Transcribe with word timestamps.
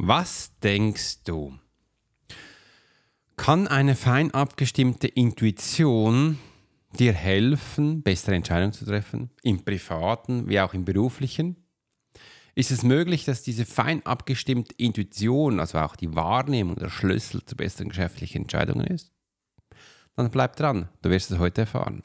Was 0.00 0.52
denkst 0.62 1.24
du? 1.24 1.58
Kann 3.36 3.66
eine 3.66 3.96
fein 3.96 4.32
abgestimmte 4.32 5.08
Intuition 5.08 6.38
dir 6.96 7.12
helfen, 7.12 8.04
bessere 8.04 8.36
Entscheidungen 8.36 8.72
zu 8.72 8.84
treffen, 8.84 9.30
im 9.42 9.64
privaten 9.64 10.48
wie 10.48 10.60
auch 10.60 10.72
im 10.72 10.84
beruflichen? 10.84 11.56
Ist 12.54 12.70
es 12.70 12.84
möglich, 12.84 13.24
dass 13.24 13.42
diese 13.42 13.66
fein 13.66 14.06
abgestimmte 14.06 14.72
Intuition, 14.76 15.58
also 15.58 15.78
auch 15.78 15.96
die 15.96 16.14
Wahrnehmung, 16.14 16.76
der 16.76 16.90
Schlüssel 16.90 17.44
zu 17.44 17.56
besseren 17.56 17.88
geschäftlichen 17.88 18.42
Entscheidungen 18.42 18.86
ist? 18.86 19.10
Dann 20.14 20.30
bleib 20.30 20.54
dran, 20.54 20.88
du 21.02 21.10
wirst 21.10 21.32
es 21.32 21.38
heute 21.38 21.62
erfahren. 21.62 22.04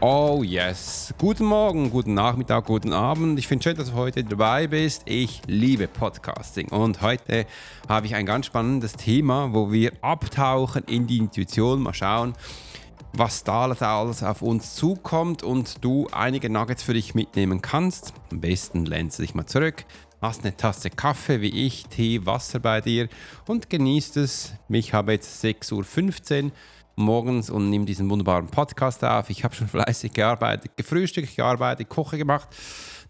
Oh 0.00 0.44
yes. 0.44 1.12
Guten 1.18 1.44
Morgen, 1.44 1.90
guten 1.90 2.14
Nachmittag, 2.14 2.66
guten 2.66 2.92
Abend. 2.92 3.36
Ich 3.36 3.48
finde 3.48 3.64
schön, 3.64 3.76
dass 3.76 3.90
du 3.90 3.94
heute 3.94 4.22
dabei 4.22 4.68
bist. 4.68 5.02
Ich 5.06 5.42
liebe 5.48 5.88
Podcasting 5.88 6.68
und 6.68 7.02
heute 7.02 7.46
habe 7.88 8.06
ich 8.06 8.14
ein 8.14 8.24
ganz 8.24 8.46
spannendes 8.46 8.92
Thema, 8.92 9.52
wo 9.52 9.72
wir 9.72 9.90
abtauchen 10.00 10.84
in 10.84 11.08
die 11.08 11.18
Intuition, 11.18 11.82
mal 11.82 11.94
schauen, 11.94 12.34
was 13.12 13.42
da 13.42 13.66
alles 13.66 14.22
auf 14.22 14.40
uns 14.40 14.76
zukommt 14.76 15.42
und 15.42 15.84
du 15.84 16.06
einige 16.12 16.48
Nuggets 16.48 16.84
für 16.84 16.94
dich 16.94 17.16
mitnehmen 17.16 17.60
kannst. 17.60 18.14
Am 18.30 18.40
besten 18.40 18.84
lehnst 18.84 19.18
du 19.18 19.22
dich 19.24 19.34
mal 19.34 19.46
zurück, 19.46 19.84
hast 20.22 20.44
eine 20.44 20.56
Tasse 20.56 20.90
Kaffee 20.90 21.40
wie 21.40 21.66
ich, 21.66 21.88
Tee, 21.88 22.24
Wasser 22.24 22.60
bei 22.60 22.80
dir 22.80 23.08
und 23.46 23.68
genießt 23.68 24.16
es. 24.18 24.52
Ich 24.68 24.94
habe 24.94 25.10
jetzt 25.10 25.44
6.15 25.44 26.44
Uhr 26.44 26.50
morgens 26.98 27.48
und 27.48 27.70
nehme 27.70 27.84
diesen 27.84 28.10
wunderbaren 28.10 28.48
Podcast 28.48 29.04
auf. 29.04 29.30
Ich 29.30 29.44
habe 29.44 29.54
schon 29.54 29.68
fleißig 29.68 30.12
gearbeitet, 30.12 30.76
gefrühstückt, 30.76 31.36
gearbeitet, 31.36 31.88
Koche 31.88 32.18
gemacht 32.18 32.48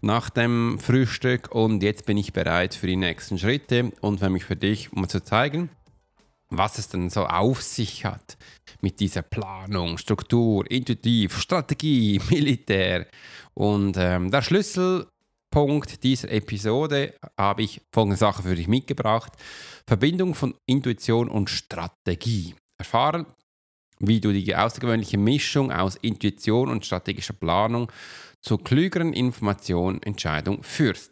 nach 0.01 0.29
dem 0.29 0.79
Frühstück 0.79 1.53
und 1.53 1.83
jetzt 1.83 2.05
bin 2.05 2.17
ich 2.17 2.31
bereit 2.31 2.73
für 2.73 2.87
die 2.87 2.95
nächsten 2.95 3.37
Schritte 3.37 3.91
und 4.01 4.19
für 4.19 4.29
mich 4.29 4.45
für 4.45 4.55
dich, 4.55 4.93
um 4.93 5.07
zu 5.09 5.21
zeigen, 5.21 5.69
was 6.49 6.77
es 6.77 6.89
denn 6.89 7.09
so 7.09 7.25
auf 7.25 7.61
sich 7.61 8.05
hat 8.05 8.37
mit 8.81 8.99
dieser 8.99 9.21
Planung, 9.21 9.97
Struktur, 9.97 10.69
Intuitiv, 10.69 11.39
Strategie, 11.39 12.21
Militär. 12.29 13.07
Und 13.53 13.97
ähm, 13.97 14.31
der 14.31 14.41
Schlüsselpunkt 14.41 16.03
dieser 16.03 16.31
Episode 16.31 17.13
habe 17.37 17.63
ich 17.63 17.81
folgende 17.93 18.17
Sache 18.17 18.43
für 18.43 18.55
dich 18.55 18.67
mitgebracht. 18.67 19.33
Verbindung 19.85 20.33
von 20.33 20.55
Intuition 20.65 21.29
und 21.29 21.49
Strategie. 21.49 22.55
Erfahren, 22.77 23.25
wie 23.99 24.21
du 24.21 24.31
die 24.31 24.55
außergewöhnliche 24.55 25.17
Mischung 25.17 25.71
aus 25.71 25.95
Intuition 25.97 26.69
und 26.69 26.85
strategischer 26.85 27.33
Planung 27.33 27.91
zur 28.41 28.63
klügeren 28.63 29.13
Information, 29.13 30.01
Entscheidung 30.01 30.63
führst. 30.63 31.11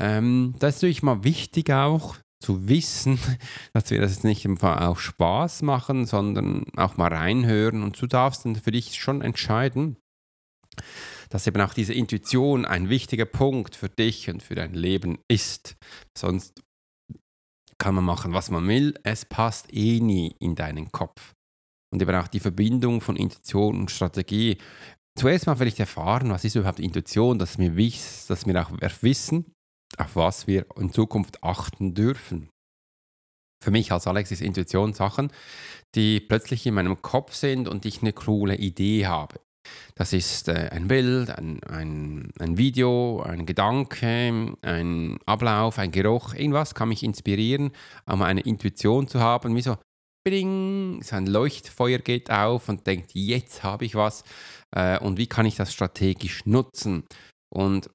Ähm, 0.00 0.54
das 0.58 0.76
ist 0.76 0.82
natürlich 0.82 1.02
mal 1.02 1.24
wichtig 1.24 1.70
auch 1.70 2.16
zu 2.40 2.68
wissen, 2.68 3.18
dass 3.72 3.90
wir 3.90 4.00
das 4.00 4.12
jetzt 4.12 4.24
nicht 4.24 4.46
einfach 4.46 4.80
auf 4.80 5.00
Spaß 5.00 5.62
machen, 5.62 6.06
sondern 6.06 6.64
auch 6.76 6.96
mal 6.96 7.12
reinhören 7.12 7.82
und 7.82 8.00
du 8.00 8.06
darfst 8.06 8.44
dann 8.44 8.56
für 8.56 8.72
dich 8.72 8.94
schon 8.94 9.22
entscheiden, 9.22 9.96
dass 11.28 11.46
eben 11.46 11.60
auch 11.60 11.74
diese 11.74 11.94
Intuition 11.94 12.64
ein 12.64 12.88
wichtiger 12.88 13.26
Punkt 13.26 13.76
für 13.76 13.88
dich 13.88 14.30
und 14.30 14.42
für 14.42 14.54
dein 14.54 14.74
Leben 14.74 15.18
ist. 15.28 15.76
Sonst 16.16 16.62
kann 17.78 17.94
man 17.94 18.04
machen, 18.04 18.32
was 18.32 18.50
man 18.50 18.66
will, 18.68 18.94
es 19.02 19.24
passt 19.24 19.72
eh 19.72 20.00
nie 20.00 20.34
in 20.38 20.54
deinen 20.54 20.90
Kopf 20.90 21.34
und 21.94 22.02
eben 22.02 22.14
auch 22.16 22.26
die 22.26 22.40
Verbindung 22.40 23.00
von 23.00 23.14
Intuition 23.14 23.78
und 23.78 23.90
Strategie. 23.90 24.58
Zuerst 25.16 25.46
mal 25.46 25.54
vielleicht 25.54 25.78
erfahren, 25.78 26.30
was 26.30 26.44
ist 26.44 26.56
überhaupt 26.56 26.80
Intuition, 26.80 27.38
dass 27.38 27.56
wir, 27.56 27.70
dass 27.70 28.46
wir 28.46 28.60
auch 28.60 28.72
wissen, 29.00 29.52
auf 29.96 30.16
was 30.16 30.48
wir 30.48 30.66
in 30.76 30.92
Zukunft 30.92 31.42
achten 31.44 31.94
dürfen. 31.94 32.50
Für 33.62 33.70
mich 33.70 33.92
als 33.92 34.08
Alex 34.08 34.32
ist 34.32 34.42
Intuition 34.42 34.92
Sachen, 34.92 35.32
die 35.94 36.18
plötzlich 36.18 36.66
in 36.66 36.74
meinem 36.74 37.00
Kopf 37.00 37.32
sind 37.32 37.68
und 37.68 37.86
ich 37.86 38.02
eine 38.02 38.12
coole 38.12 38.56
Idee 38.56 39.06
habe. 39.06 39.38
Das 39.94 40.12
ist 40.12 40.48
äh, 40.48 40.70
ein 40.72 40.88
Bild, 40.88 41.30
ein, 41.30 41.62
ein, 41.62 42.32
ein 42.40 42.58
Video, 42.58 43.22
ein 43.22 43.46
Gedanke, 43.46 44.56
ein 44.62 45.18
Ablauf, 45.26 45.78
ein 45.78 45.92
Geruch, 45.92 46.34
irgendwas 46.34 46.74
kann 46.74 46.88
mich 46.88 47.04
inspirieren, 47.04 47.70
um 48.04 48.20
eine 48.20 48.40
Intuition 48.40 49.06
zu 49.06 49.20
haben, 49.20 49.54
wie 49.54 49.62
so, 49.62 49.76
bring, 50.24 51.02
sein 51.02 51.26
Leuchtfeuer 51.26 51.98
geht 51.98 52.30
auf 52.30 52.68
und 52.68 52.86
denkt, 52.86 53.12
jetzt 53.14 53.62
habe 53.62 53.84
ich 53.84 53.94
was 53.94 54.24
äh, 54.74 54.98
und 54.98 55.18
wie 55.18 55.26
kann 55.26 55.46
ich 55.46 55.56
das 55.56 55.72
strategisch 55.72 56.46
nutzen? 56.46 57.04
Und 57.52 57.90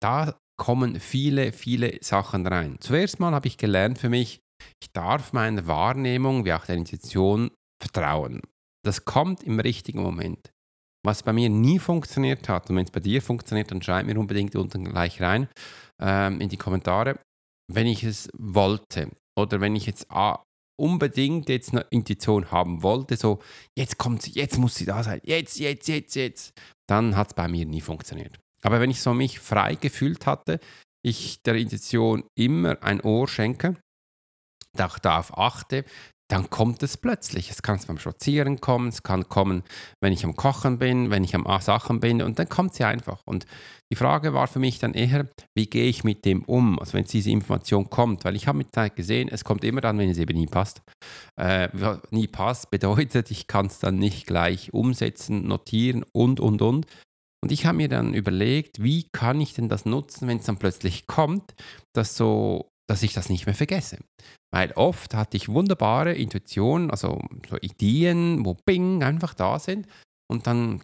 da 0.00 0.38
kommen 0.58 1.00
viele, 1.00 1.52
viele 1.52 1.98
Sachen 2.02 2.46
rein. 2.46 2.76
Zuerst 2.80 3.20
mal 3.20 3.32
habe 3.32 3.48
ich 3.48 3.58
gelernt 3.58 3.98
für 3.98 4.08
mich, 4.08 4.40
ich 4.82 4.92
darf 4.92 5.32
meiner 5.32 5.66
Wahrnehmung 5.66 6.44
wie 6.44 6.52
auch 6.52 6.64
der 6.64 6.76
Intuition 6.76 7.50
vertrauen. 7.82 8.40
Das 8.84 9.04
kommt 9.04 9.42
im 9.42 9.60
richtigen 9.60 10.02
Moment. 10.02 10.50
Was 11.04 11.22
bei 11.22 11.32
mir 11.32 11.48
nie 11.48 11.78
funktioniert 11.78 12.48
hat, 12.48 12.70
und 12.70 12.76
wenn 12.76 12.84
es 12.84 12.90
bei 12.90 13.00
dir 13.00 13.20
funktioniert, 13.22 13.70
dann 13.70 13.82
schreib 13.82 14.06
mir 14.06 14.18
unbedingt 14.18 14.56
unten 14.56 14.84
gleich 14.84 15.20
rein 15.20 15.48
ähm, 16.00 16.40
in 16.40 16.48
die 16.48 16.56
Kommentare, 16.56 17.18
wenn 17.72 17.86
ich 17.86 18.02
es 18.02 18.28
wollte 18.36 19.10
oder 19.38 19.60
wenn 19.60 19.76
ich 19.76 19.86
jetzt 19.86 20.10
unbedingt 20.76 21.48
jetzt 21.48 21.72
eine 21.72 21.86
Intuition 21.90 22.50
haben 22.50 22.82
wollte, 22.82 23.16
so 23.16 23.40
jetzt 23.76 23.98
kommt 23.98 24.22
sie, 24.22 24.32
jetzt 24.32 24.58
muss 24.58 24.74
sie 24.74 24.84
da 24.84 25.02
sein, 25.02 25.20
jetzt, 25.24 25.58
jetzt, 25.58 25.88
jetzt, 25.88 26.14
jetzt, 26.14 26.52
dann 26.86 27.16
hat 27.16 27.28
es 27.28 27.34
bei 27.34 27.48
mir 27.48 27.66
nie 27.66 27.80
funktioniert. 27.80 28.38
Aber 28.62 28.80
wenn 28.80 28.90
ich 28.90 29.00
so 29.00 29.14
mich 29.14 29.38
frei 29.38 29.74
gefühlt 29.74 30.26
hatte, 30.26 30.60
ich 31.04 31.42
der 31.42 31.54
Intuition 31.54 32.24
immer 32.36 32.82
ein 32.82 33.00
Ohr 33.00 33.28
schenke, 33.28 33.76
darauf 34.74 35.36
achte, 35.36 35.84
dann 36.28 36.50
kommt 36.50 36.82
es 36.82 36.96
plötzlich. 36.96 37.50
Es 37.50 37.62
kann 37.62 37.78
beim 37.86 37.98
Spazieren 37.98 38.60
kommen, 38.60 38.88
es 38.88 39.02
kann 39.02 39.28
kommen, 39.28 39.62
wenn 40.00 40.12
ich 40.12 40.24
am 40.24 40.34
Kochen 40.34 40.78
bin, 40.78 41.10
wenn 41.10 41.22
ich 41.22 41.34
am 41.34 41.46
Sachen 41.60 42.00
bin 42.00 42.20
und 42.20 42.38
dann 42.38 42.48
kommt 42.48 42.74
sie 42.74 42.84
einfach. 42.84 43.22
Und 43.24 43.46
die 43.92 43.96
Frage 43.96 44.34
war 44.34 44.48
für 44.48 44.58
mich 44.58 44.80
dann 44.80 44.94
eher, 44.94 45.28
wie 45.54 45.66
gehe 45.66 45.88
ich 45.88 46.02
mit 46.02 46.24
dem 46.24 46.42
um, 46.42 46.78
also 46.80 46.94
wenn 46.94 47.04
diese 47.04 47.30
Information 47.30 47.88
kommt, 47.88 48.24
weil 48.24 48.34
ich 48.34 48.48
habe 48.48 48.58
mit 48.58 48.74
Zeit 48.74 48.96
gesehen, 48.96 49.28
es 49.28 49.44
kommt 49.44 49.62
immer 49.62 49.80
dann, 49.80 49.98
wenn 49.98 50.10
es 50.10 50.18
eben 50.18 50.36
nie 50.36 50.46
passt. 50.46 50.82
Äh, 51.38 51.68
nie 52.10 52.26
passt 52.26 52.70
bedeutet, 52.70 53.30
ich 53.30 53.46
kann 53.46 53.66
es 53.66 53.78
dann 53.78 53.98
nicht 53.98 54.26
gleich 54.26 54.74
umsetzen, 54.74 55.46
notieren 55.46 56.04
und, 56.12 56.40
und, 56.40 56.60
und. 56.60 56.86
Und 57.44 57.52
ich 57.52 57.66
habe 57.66 57.76
mir 57.76 57.88
dann 57.88 58.14
überlegt, 58.14 58.82
wie 58.82 59.08
kann 59.12 59.40
ich 59.40 59.54
denn 59.54 59.68
das 59.68 59.84
nutzen, 59.84 60.26
wenn 60.26 60.38
es 60.38 60.46
dann 60.46 60.56
plötzlich 60.56 61.06
kommt, 61.06 61.54
dass 61.94 62.16
so 62.16 62.72
dass 62.88 63.02
ich 63.02 63.12
das 63.12 63.28
nicht 63.28 63.46
mehr 63.46 63.54
vergesse. 63.54 63.98
Weil 64.56 64.72
oft 64.72 65.12
hatte 65.12 65.36
ich 65.36 65.50
wunderbare 65.50 66.14
Intuitionen, 66.14 66.90
also 66.90 67.20
so 67.46 67.58
Ideen, 67.60 68.42
wo 68.46 68.54
Bing 68.54 69.02
einfach 69.02 69.34
da 69.34 69.58
sind 69.58 69.86
und 70.30 70.46
dann 70.46 70.80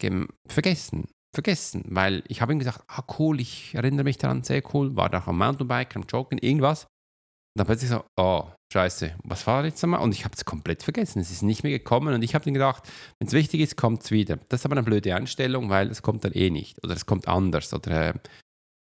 vergessen. 0.46 1.06
Vergessen, 1.34 1.82
weil 1.88 2.22
ich 2.28 2.42
habe 2.42 2.52
ihm 2.52 2.58
gesagt, 2.58 2.84
ah 2.88 3.02
cool, 3.18 3.40
ich 3.40 3.74
erinnere 3.74 4.04
mich 4.04 4.18
daran, 4.18 4.42
sehr 4.42 4.62
cool, 4.74 4.94
war 4.94 5.08
da 5.08 5.22
am 5.24 5.38
Mountainbike, 5.38 5.96
am 5.96 6.02
Joggen, 6.02 6.36
irgendwas. 6.36 6.82
Und 6.82 7.60
dann 7.60 7.66
plötzlich 7.66 7.88
so, 7.88 8.04
oh, 8.20 8.50
scheiße, 8.74 9.14
was 9.24 9.46
war 9.46 9.64
jetzt 9.64 9.82
einmal? 9.82 10.02
Und 10.02 10.12
ich 10.12 10.26
habe 10.26 10.34
es 10.36 10.44
komplett 10.44 10.82
vergessen, 10.82 11.20
es 11.20 11.30
ist 11.30 11.40
nicht 11.40 11.62
mehr 11.62 11.72
gekommen 11.72 12.12
und 12.12 12.22
ich 12.22 12.34
habe 12.34 12.44
dann 12.44 12.52
gedacht, 12.52 12.86
wenn 13.18 13.28
es 13.28 13.32
wichtig 13.32 13.62
ist, 13.62 13.78
kommt 13.78 14.04
es 14.04 14.10
wieder. 14.10 14.36
Das 14.50 14.60
ist 14.60 14.66
aber 14.66 14.74
eine 14.74 14.82
blöde 14.82 15.14
Einstellung, 15.14 15.70
weil 15.70 15.88
es 15.88 16.02
kommt 16.02 16.26
dann 16.26 16.32
eh 16.32 16.50
nicht 16.50 16.84
oder 16.84 16.92
es 16.92 17.06
kommt 17.06 17.26
anders 17.26 17.72
oder 17.72 18.08
äh, 18.08 18.14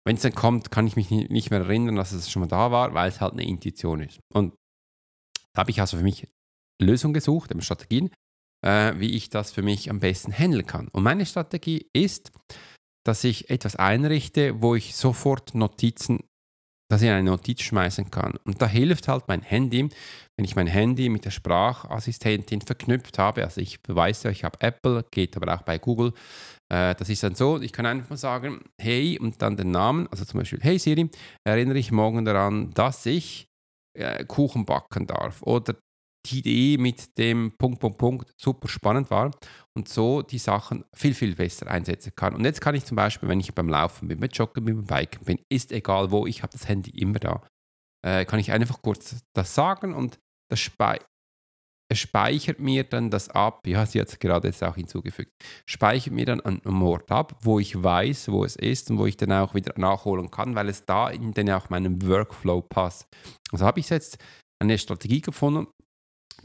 wenn 0.06 0.16
es 0.16 0.22
dann 0.22 0.34
kommt, 0.34 0.72
kann 0.72 0.88
ich 0.88 0.96
mich 0.96 1.12
nicht 1.12 1.52
mehr 1.52 1.60
erinnern, 1.60 1.98
dass 1.98 2.14
es 2.14 2.32
schon 2.32 2.40
mal 2.40 2.48
da 2.48 2.72
war, 2.72 2.94
weil 2.94 3.10
es 3.10 3.20
halt 3.20 3.34
eine 3.34 3.44
Intuition 3.44 4.00
ist. 4.00 4.22
Und 4.34 4.54
da 5.56 5.62
habe 5.62 5.72
ich 5.72 5.82
also 5.82 5.98
für 5.98 6.04
mich 6.04 6.28
Lösungen 6.82 7.14
gesucht, 7.14 7.52
Strategien. 7.60 8.12
äh, 8.66 8.94
wie 8.98 9.16
ich 9.16 9.30
das 9.30 9.52
für 9.52 9.62
mich 9.62 9.90
am 9.90 10.00
besten 10.00 10.32
handeln 10.32 10.66
kann. 10.66 10.88
Und 10.90 11.04
meine 11.04 11.26
Strategie 11.26 11.88
ist, 11.94 12.32
dass 13.06 13.24
ich 13.24 13.50
etwas 13.50 13.76
einrichte, 13.76 14.62
wo 14.62 14.76
ich 14.76 14.96
sofort 14.96 15.56
Notizen, 15.56 16.20
dass 16.92 17.02
ich 17.02 17.10
eine 17.10 17.24
Notiz 17.24 17.62
schmeißen 17.62 18.12
kann. 18.12 18.36
Und 18.46 18.62
da 18.62 18.68
hilft 18.68 19.08
halt 19.08 19.28
mein 19.28 19.42
Handy, 19.42 19.90
wenn 20.38 20.46
ich 20.46 20.56
mein 20.56 20.68
Handy 20.68 21.10
mit 21.10 21.26
der 21.26 21.32
Sprachassistentin 21.32 22.62
verknüpft 22.62 23.20
habe. 23.20 23.44
Also 23.44 23.62
ich 23.62 23.80
weiß 23.88 24.24
ja, 24.24 24.32
ich 24.32 24.44
habe 24.44 24.60
Apple, 24.62 25.06
geht 25.12 25.38
aber 25.38 25.54
auch 25.54 25.62
bei 25.62 25.78
Google. 25.78 26.14
Äh, 26.72 26.96
das 26.96 27.10
ist 27.10 27.24
dann 27.24 27.36
so, 27.36 27.60
ich 27.62 27.74
kann 27.74 27.86
einfach 27.86 28.10
mal 28.10 28.18
sagen, 28.18 28.62
hey 28.80 29.20
und 29.20 29.42
dann 29.42 29.56
den 29.58 29.72
Namen, 29.72 30.08
also 30.08 30.26
zum 30.26 30.40
Beispiel, 30.40 30.60
hey 30.62 30.80
Siri, 30.80 31.10
erinnere 31.46 31.78
ich 31.78 31.92
morgen 31.92 32.26
daran, 32.26 32.72
dass 32.72 33.06
ich 33.06 33.49
äh, 34.00 34.26
Kuchen 34.26 34.66
backen 34.66 35.08
darf. 35.08 35.42
Oder 35.44 35.76
die 36.26 36.40
Idee 36.40 36.78
mit 36.78 37.18
dem 37.18 37.54
Punkt, 37.58 37.80
Punkt, 37.80 37.98
Punkt 37.98 38.34
super 38.38 38.68
spannend 38.68 39.10
war 39.10 39.32
und 39.76 39.88
so 39.88 40.22
die 40.22 40.38
Sachen 40.38 40.84
viel, 40.94 41.14
viel 41.14 41.36
besser 41.36 41.68
einsetzen 41.68 42.14
kann. 42.16 42.36
Und 42.36 42.44
jetzt 42.44 42.62
kann 42.62 42.76
ich 42.76 42.86
zum 42.86 42.96
Beispiel, 42.98 43.30
wenn 43.30 43.40
ich 43.40 43.54
beim 43.56 43.70
Laufen 43.70 44.08
bin, 44.08 44.20
beim 44.20 44.30
Joggen 44.30 44.66
bin, 44.66 44.84
beim 44.84 45.00
Biken 45.00 45.26
bin, 45.26 45.40
ist 45.50 45.72
egal 45.72 46.12
wo, 46.12 46.28
ich 46.28 46.44
habe 46.44 46.52
das 46.52 46.68
Handy 46.68 46.92
immer 46.92 47.20
da, 47.20 47.42
äh, 48.06 48.26
kann 48.26 48.40
ich 48.40 48.52
einfach 48.52 48.82
kurz 48.82 49.24
das 49.34 49.56
sagen 49.56 49.94
und 49.94 50.20
das 50.50 50.60
speichert 51.92 52.60
mir 52.60 52.84
dann 52.84 53.10
das 53.10 53.30
ab, 53.30 53.66
ja, 53.66 53.86
sie 53.86 54.00
hat 54.00 54.10
es 54.10 54.20
gerade 54.20 54.48
jetzt 54.48 54.64
auch 54.64 54.76
hinzugefügt, 54.76 55.32
speichert 55.66 56.14
mir 56.14 56.26
dann 56.26 56.42
einen 56.42 56.82
Ort 56.82 57.12
ab, 57.12 57.38
wo 57.42 57.60
ich 57.60 57.82
weiß, 57.82 58.30
wo 58.32 58.46
es 58.46 58.56
ist 58.56 58.92
und 58.92 59.00
wo 59.00 59.06
ich 59.06 59.18
dann 59.18 59.32
auch 59.32 59.56
wieder 59.56 59.74
nachholen 59.78 60.30
kann, 60.30 60.56
weil 60.56 60.70
es 60.70 60.86
da 60.86 61.10
in 61.10 61.34
den 61.34 61.50
auch 61.50 61.70
meinem 61.70 62.06
Workflow 62.08 62.62
passt. 62.62 63.08
Also 63.52 63.66
habe 63.66 63.80
ich 63.80 63.90
jetzt 63.90 64.18
eine 64.60 64.78
Strategie 64.78 65.22
gefunden, 65.22 65.68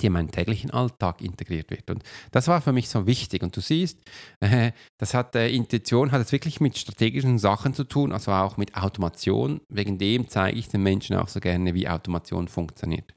die 0.01 0.07
in 0.07 0.13
meinen 0.13 0.31
täglichen 0.31 0.71
Alltag 0.71 1.21
integriert 1.21 1.71
wird. 1.71 1.91
Und 1.91 2.03
das 2.33 2.49
war 2.49 2.61
für 2.61 2.73
mich 2.73 2.89
so 2.89 3.07
wichtig. 3.07 3.43
Und 3.43 3.57
du 3.57 3.61
siehst, 3.61 3.99
äh, 4.41 4.73
das 4.99 5.15
hat 5.15 5.35
äh, 5.37 5.49
Intuition, 5.49 6.11
hat 6.13 6.21
es 6.21 6.33
wirklich 6.33 6.61
mit 6.61 6.77
strategischen 6.77 7.39
Sachen 7.39 7.75
zu 7.75 7.85
tun, 7.85 8.13
also 8.13 8.33
auch 8.33 8.57
mit 8.57 8.75
Automation. 8.77 9.61
Wegen 9.69 9.99
dem 9.99 10.29
zeige 10.29 10.59
ich 10.59 10.69
den 10.69 10.83
Menschen 10.83 11.17
auch 11.17 11.29
so 11.29 11.41
gerne, 11.41 11.75
wie 11.75 11.89
Automation 11.89 12.49
funktioniert. 12.49 13.15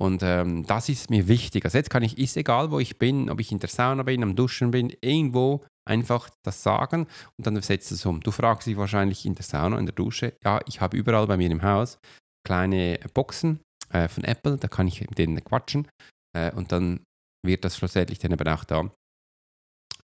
Und 0.00 0.22
ähm, 0.22 0.66
das 0.66 0.88
ist 0.88 1.10
mir 1.10 1.28
wichtig. 1.28 1.64
Also 1.64 1.78
jetzt 1.78 1.90
kann 1.90 2.02
ich, 2.02 2.18
ist 2.18 2.36
egal, 2.36 2.70
wo 2.70 2.80
ich 2.80 2.98
bin, 2.98 3.30
ob 3.30 3.40
ich 3.40 3.52
in 3.52 3.60
der 3.60 3.68
Sauna 3.68 4.02
bin, 4.02 4.22
am 4.22 4.34
Duschen 4.34 4.70
bin, 4.72 4.92
irgendwo 5.00 5.64
einfach 5.88 6.30
das 6.42 6.62
sagen 6.62 7.06
und 7.38 7.46
dann 7.46 7.60
setzt 7.60 7.92
es 7.92 8.04
um. 8.06 8.20
Du 8.20 8.30
fragst 8.30 8.66
dich 8.66 8.76
wahrscheinlich 8.76 9.24
in 9.26 9.34
der 9.34 9.44
Sauna, 9.44 9.78
in 9.78 9.86
der 9.86 9.94
Dusche, 9.94 10.34
ja, 10.42 10.60
ich 10.66 10.80
habe 10.80 10.96
überall 10.96 11.26
bei 11.26 11.36
mir 11.36 11.50
im 11.50 11.62
Haus 11.62 11.98
kleine 12.44 12.98
Boxen 13.12 13.60
äh, 13.90 14.08
von 14.08 14.24
Apple, 14.24 14.56
da 14.56 14.68
kann 14.68 14.88
ich 14.88 15.00
mit 15.00 15.18
denen 15.18 15.42
quatschen 15.44 15.88
äh, 16.36 16.50
und 16.52 16.72
dann 16.72 17.00
wird 17.44 17.64
das 17.64 17.76
schlussendlich 17.76 18.18
dann 18.18 18.32
aber 18.32 18.52
auch 18.54 18.64
da 18.64 18.90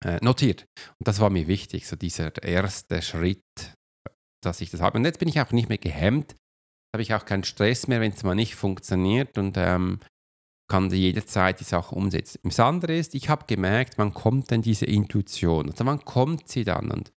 äh, 0.03 0.24
notiert. 0.24 0.65
Und 1.00 1.07
das 1.07 1.19
war 1.19 1.30
mir 1.30 1.47
wichtig, 1.47 1.88
so 1.88 1.95
dieser 1.95 2.41
erste 2.44 3.01
Schritt, 3.01 3.41
dass 4.44 4.62
ich 4.62 4.69
das 4.69 4.81
habe. 4.81 4.97
Und 4.97 5.06
jetzt 5.06 5.19
bin 5.19 5.30
ich 5.30 5.39
auch 5.39 5.51
nicht 5.51 5.69
mehr 5.69 5.77
gehemmt, 5.77 6.36
habe 6.94 7.01
ich 7.01 7.13
auch 7.13 7.25
keinen 7.25 7.44
Stress 7.44 7.88
mehr, 7.88 8.01
wenn 8.01 8.12
es 8.12 8.24
mal 8.24 8.36
nicht 8.36 8.56
funktioniert 8.56 9.38
und 9.38 9.56
ähm, 9.57 10.00
kann 10.69 10.89
jederzeit 10.91 11.59
die 11.59 11.65
Sache 11.65 11.95
umsetzen. 11.95 12.39
Das 12.44 12.59
andere 12.59 12.95
ist, 12.95 13.15
ich 13.15 13.30
habe 13.30 13.45
gemerkt, 13.47 13.97
man 13.97 14.13
kommt 14.13 14.51
dann 14.51 14.62
diese 14.62 14.86
Intuition, 14.86 15.69
also 15.69 15.83
man 15.83 16.06
kommt 16.06 16.47
sie 16.47 16.63
dann 16.63 16.91
und 16.91 17.12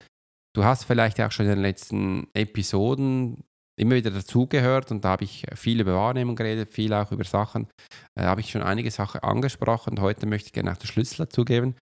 du 0.56 0.63
hast 0.63 0.85
vielleicht 0.85 1.19
auch 1.21 1.31
schon 1.31 1.45
in 1.45 1.51
den 1.51 1.62
letzten 1.62 2.27
Episoden 2.33 3.44
immer 3.77 3.95
wieder 3.95 4.12
dazugehört 4.12 4.91
und 4.91 5.03
da 5.03 5.09
habe 5.09 5.23
ich 5.23 5.45
viel 5.56 5.81
über 5.81 5.95
Wahrnehmung 5.95 6.35
geredet, 6.35 6.69
viel 6.69 6.94
auch 6.94 7.12
über 7.12 7.23
Sachen, 7.23 7.68
äh, 8.15 8.23
habe 8.23 8.41
ich 8.41 8.51
schon 8.51 8.63
einige 8.63 8.91
Sachen 8.91 9.21
angesprochen 9.21 9.91
und 9.91 10.01
heute 10.01 10.27
möchte 10.27 10.47
ich 10.47 10.53
gerne 10.53 10.71
auch 10.71 10.77
den 10.77 10.88
Schlüssel 10.88 11.25
dazugeben. 11.25 11.75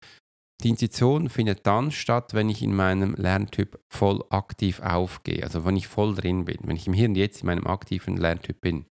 Die 0.62 0.70
Intuition 0.70 1.30
findet 1.30 1.66
dann 1.66 1.90
statt, 1.90 2.34
wenn 2.34 2.50
ich 2.50 2.62
in 2.62 2.76
meinem 2.76 3.16
Lerntyp 3.16 3.80
voll 3.88 4.24
aktiv 4.30 4.82
aufgehe, 4.82 5.44
also 5.44 5.64
wenn 5.64 5.78
ich 5.78 5.88
voll 5.88 6.16
drin 6.16 6.46
bin, 6.46 6.58
wenn 6.64 6.76
ich 6.76 6.88
im 6.88 6.94
Hier 6.94 7.08
und 7.08 7.16
Jetzt 7.16 7.42
in 7.42 7.48
meinem 7.48 7.66
aktiven 7.66 8.18
Lerntyp 8.18 8.60
bin. 8.60 8.86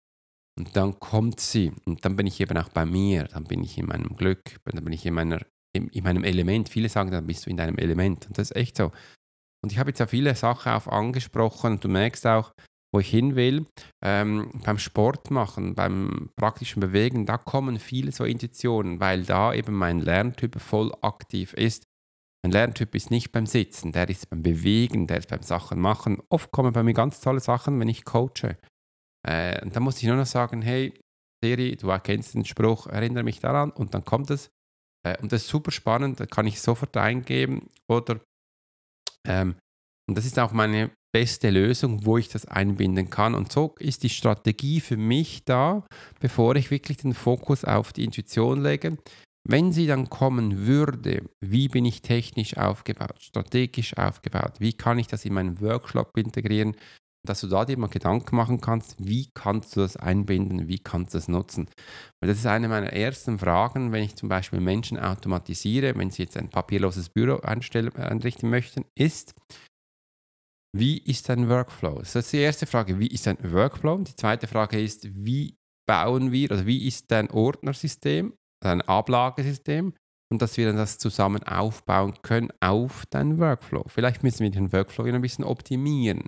Und 0.59 0.77
dann 0.77 0.99
kommt 1.01 1.41
sie 1.41 1.73
und 1.85 2.05
dann 2.05 2.17
bin 2.17 2.27
ich 2.27 2.41
eben 2.41 2.57
auch 2.57 2.69
bei 2.69 2.87
mir, 2.87 3.25
dann 3.25 3.45
bin 3.45 3.63
ich 3.63 3.77
in 3.79 3.87
meinem 3.87 4.17
Glück, 4.17 4.59
dann 4.65 4.85
bin 4.85 4.93
ich 4.93 5.05
in, 5.05 5.13
meiner, 5.13 5.41
in, 5.75 5.89
in 5.89 6.05
meinem 6.05 6.25
Element. 6.25 6.69
Viele 6.69 6.89
sagen, 6.89 7.11
dann 7.11 7.27
bist 7.27 7.45
du 7.45 7.51
in 7.51 7.57
deinem 7.57 7.77
Element 7.79 8.27
und 8.29 8.39
das 8.39 8.51
ist 8.53 8.57
echt 8.57 8.77
so. 8.77 8.93
Und 9.63 9.73
ich 9.73 9.79
habe 9.79 9.91
jetzt 9.91 9.99
ja 9.99 10.07
viele 10.07 10.35
Sachen 10.35 10.73
auch 10.73 10.87
angesprochen 10.87 11.73
und 11.73 11.85
du 11.85 11.89
merkst 11.89 12.27
auch, 12.27 12.53
wo 12.97 13.01
ich 13.01 13.11
hin 13.11 13.37
will, 13.37 13.67
ähm, 14.03 14.51
beim 14.65 14.79
Sport 14.79 15.31
machen, 15.31 15.75
beim 15.75 16.31
praktischen 16.35 16.81
Bewegen, 16.81 17.27
da 17.27 17.37
kommen 17.37 17.79
viele 17.79 18.11
so 18.11 18.25
Intuitionen, 18.25 19.01
weil 19.01 19.25
da 19.25 19.53
eben 19.53 19.75
mein 19.75 20.01
Lerntyp 20.01 20.59
voll 20.59 20.95
aktiv 21.03 21.53
ist. 21.53 21.85
Mein 22.43 22.53
Lerntyp 22.53 22.95
ist 22.95 23.11
nicht 23.11 23.33
beim 23.33 23.45
Sitzen, 23.45 23.93
der 23.93 24.09
ist 24.09 24.31
beim 24.31 24.43
Bewegen, 24.43 25.07
der 25.07 25.19
ist 25.19 25.29
beim 25.29 25.43
Sachen 25.43 25.79
machen. 25.79 26.23
Oft 26.31 26.51
kommen 26.53 26.73
bei 26.73 26.83
mir 26.83 26.95
ganz 26.95 27.21
tolle 27.21 27.41
Sachen, 27.41 27.79
wenn 27.81 27.89
ich 27.89 28.07
coache. 28.07 28.57
Äh, 29.29 29.63
und 29.63 29.77
da 29.77 29.81
muss 29.81 29.99
ich 29.99 30.05
nur 30.05 30.17
noch 30.17 30.25
sagen, 30.25 30.63
hey, 30.63 30.99
Siri, 31.45 31.77
du 31.77 31.91
erkennst 31.91 32.33
den 32.33 32.47
Spruch, 32.47 32.87
erinnere 32.87 33.25
mich 33.25 33.41
daran 33.41 33.73
und 33.73 33.93
dann 33.93 34.07
kommt 34.07 34.31
es. 34.31 34.49
Äh, 35.07 35.21
und 35.21 35.33
das 35.33 35.43
ist 35.43 35.49
super 35.49 35.71
spannend, 35.71 36.19
da 36.19 36.25
kann 36.25 36.47
ich 36.47 36.63
sofort 36.63 36.97
eingeben 36.97 37.69
oder 37.91 38.21
ähm, 39.29 39.57
und 40.09 40.17
das 40.17 40.25
ist 40.25 40.39
auch 40.39 40.53
meine 40.53 40.93
beste 41.17 41.49
Lösung, 41.49 42.05
wo 42.05 42.19
ich 42.19 42.29
das 42.29 42.45
einbinden 42.45 43.09
kann. 43.09 43.35
Und 43.35 43.51
so 43.51 43.75
ist 43.79 44.03
die 44.03 44.11
Strategie 44.11 44.81
für 44.81 44.99
mich 44.99 45.47
da, 45.47 45.83
bevor 46.21 46.57
ich 46.57 46.71
wirklich 46.71 46.99
den 46.99 47.15
Fokus 47.15 47.65
auf 47.65 47.95
die 47.95 48.05
Intuition 48.05 48.63
lege. 48.63 48.99
Wenn 49.49 49.73
sie 49.73 49.87
dann 49.87 50.11
kommen 50.11 50.67
würde, 50.67 51.23
wie 51.41 51.69
bin 51.69 51.87
ich 51.87 52.03
technisch 52.03 52.59
aufgebaut, 52.59 53.15
strategisch 53.19 53.97
aufgebaut, 53.97 54.57
wie 54.59 54.75
kann 54.75 54.99
ich 54.99 55.07
das 55.07 55.25
in 55.25 55.33
meinen 55.33 55.59
Workshop 55.63 56.11
integrieren, 56.19 56.77
dass 57.27 57.41
du 57.41 57.47
da 57.47 57.65
dir 57.65 57.79
mal 57.79 57.87
Gedanken 57.87 58.37
machen 58.37 58.61
kannst, 58.61 58.97
wie 58.99 59.31
kannst 59.33 59.75
du 59.75 59.81
das 59.81 59.97
einbinden, 59.97 60.69
wie 60.69 60.81
kannst 60.81 61.15
du 61.15 61.19
das 61.19 61.29
nutzen. 61.29 61.71
Weil 62.21 62.29
das 62.29 62.41
ist 62.41 62.47
eine 62.47 62.69
meiner 62.69 62.93
ersten 62.93 63.39
Fragen, 63.39 63.91
wenn 63.91 64.05
ich 64.05 64.17
zum 64.17 64.29
Beispiel 64.29 64.61
Menschen 64.61 64.99
automatisiere, 64.99 65.97
wenn 65.97 66.11
sie 66.11 66.25
jetzt 66.25 66.37
ein 66.37 66.51
papierloses 66.51 67.09
Büro 67.09 67.39
einrichten 67.39 68.51
möchten, 68.51 68.85
ist, 68.95 69.35
wie 70.79 70.99
ist 70.99 71.29
dein 71.29 71.49
Workflow? 71.49 71.99
Das 71.99 72.15
ist 72.15 72.33
die 72.33 72.39
erste 72.39 72.67
Frage, 72.67 72.99
wie 72.99 73.07
ist 73.09 73.27
dein 73.27 73.39
Workflow? 73.53 73.99
Die 73.99 74.17
zweite 74.17 74.47
Frage 74.47 74.81
ist, 74.81 75.09
wie 75.15 75.57
bauen 75.87 76.33
wir, 76.33 76.51
also 76.51 76.67
wie 76.67 76.87
ist 76.87 77.11
dein 77.11 77.31
Ordnersystem, 77.31 78.35
dein 78.61 78.83
Ablagesystem 78.83 79.95
und 80.31 80.43
dass 80.43 80.57
wir 80.57 80.67
dann 80.67 80.77
das 80.77 80.99
zusammen 80.99 81.43
aufbauen 81.45 82.15
können 82.23 82.51
auf 82.61 83.07
deinen 83.07 83.39
Workflow. 83.39 83.85
Vielleicht 83.87 84.23
müssen 84.23 84.41
wir 84.41 84.51
den 84.51 84.73
Workflow 84.73 85.05
ein 85.05 85.23
bisschen 85.23 85.45
optimieren. 85.45 86.25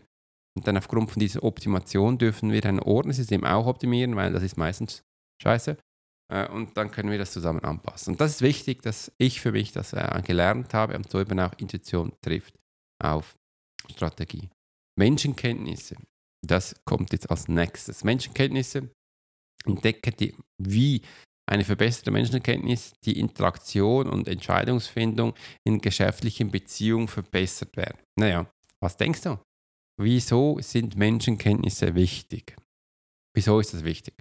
Und 0.56 0.66
dann 0.66 0.76
aufgrund 0.76 1.11
von 1.11 1.20
dieser 1.20 1.42
Optimation 1.42 2.18
dürfen 2.18 2.52
wir 2.52 2.61
dein 2.61 2.80
Ordnersystem 2.80 3.44
auch 3.44 3.66
optimieren, 3.66 4.16
weil 4.16 4.32
das 4.32 4.42
ist 4.42 4.56
meistens 4.56 5.02
scheiße. 5.42 5.76
Äh, 6.32 6.49
und 6.49 6.76
dann 6.76 6.90
können 6.90 7.11
wir 7.11 7.18
das 7.18 7.32
zusammen 7.32 7.64
anpassen. 7.64 8.14
Und 8.14 8.20
das 8.20 8.32
ist 8.32 8.42
wichtig, 8.42 8.82
dass 8.82 9.12
ich 9.18 9.40
für 9.40 9.52
mich 9.52 9.72
das 9.72 9.92
äh, 9.92 10.22
gelernt 10.25 10.75
habe 10.75 10.96
und 10.96 11.11
so 11.11 11.20
eben 11.20 11.38
auch 11.40 11.52
Intuition 11.58 12.12
trifft 12.22 12.54
auf 13.02 13.37
Strategie. 13.90 14.49
Menschenkenntnisse, 14.99 15.97
das 16.47 16.75
kommt 16.85 17.12
jetzt 17.12 17.30
als 17.30 17.49
nächstes. 17.49 18.04
Menschenkenntnisse, 18.04 18.90
entdecke 19.64 20.12
die, 20.12 20.35
wie 20.59 21.02
eine 21.49 21.64
verbesserte 21.64 22.11
Menschenkenntnis 22.11 22.92
die 23.04 23.18
Interaktion 23.18 24.09
und 24.09 24.28
Entscheidungsfindung 24.28 25.35
in 25.64 25.80
geschäftlichen 25.80 26.50
Beziehungen 26.50 27.09
verbessert 27.09 27.76
werden. 27.76 27.99
Naja, 28.18 28.50
was 28.83 28.97
denkst 28.97 29.23
du? 29.23 29.38
Wieso 30.00 30.59
sind 30.61 30.97
Menschenkenntnisse 30.97 31.95
wichtig? 31.95 32.57
Wieso 33.35 33.61
ist 33.61 33.75
das 33.75 33.85
wichtig? 33.85 34.14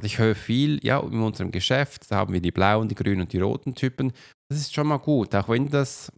Also 0.00 0.06
ich 0.06 0.18
höre 0.18 0.34
viel, 0.34 0.84
ja, 0.84 1.00
in 1.00 1.20
unserem 1.20 1.50
Geschäft, 1.50 2.10
da 2.10 2.16
haben 2.16 2.32
wir 2.32 2.40
die 2.40 2.52
blauen, 2.52 2.88
die 2.88 2.94
grünen 2.94 3.22
und 3.22 3.32
die 3.32 3.40
roten 3.40 3.74
Typen. 3.74 4.12
Das 4.48 4.58
ist 4.58 4.72
schon 4.72 4.86
mal 4.86 4.98
gut, 4.98 5.34
auch 5.34 5.48
wenn 5.48 5.68
das, 5.68 6.12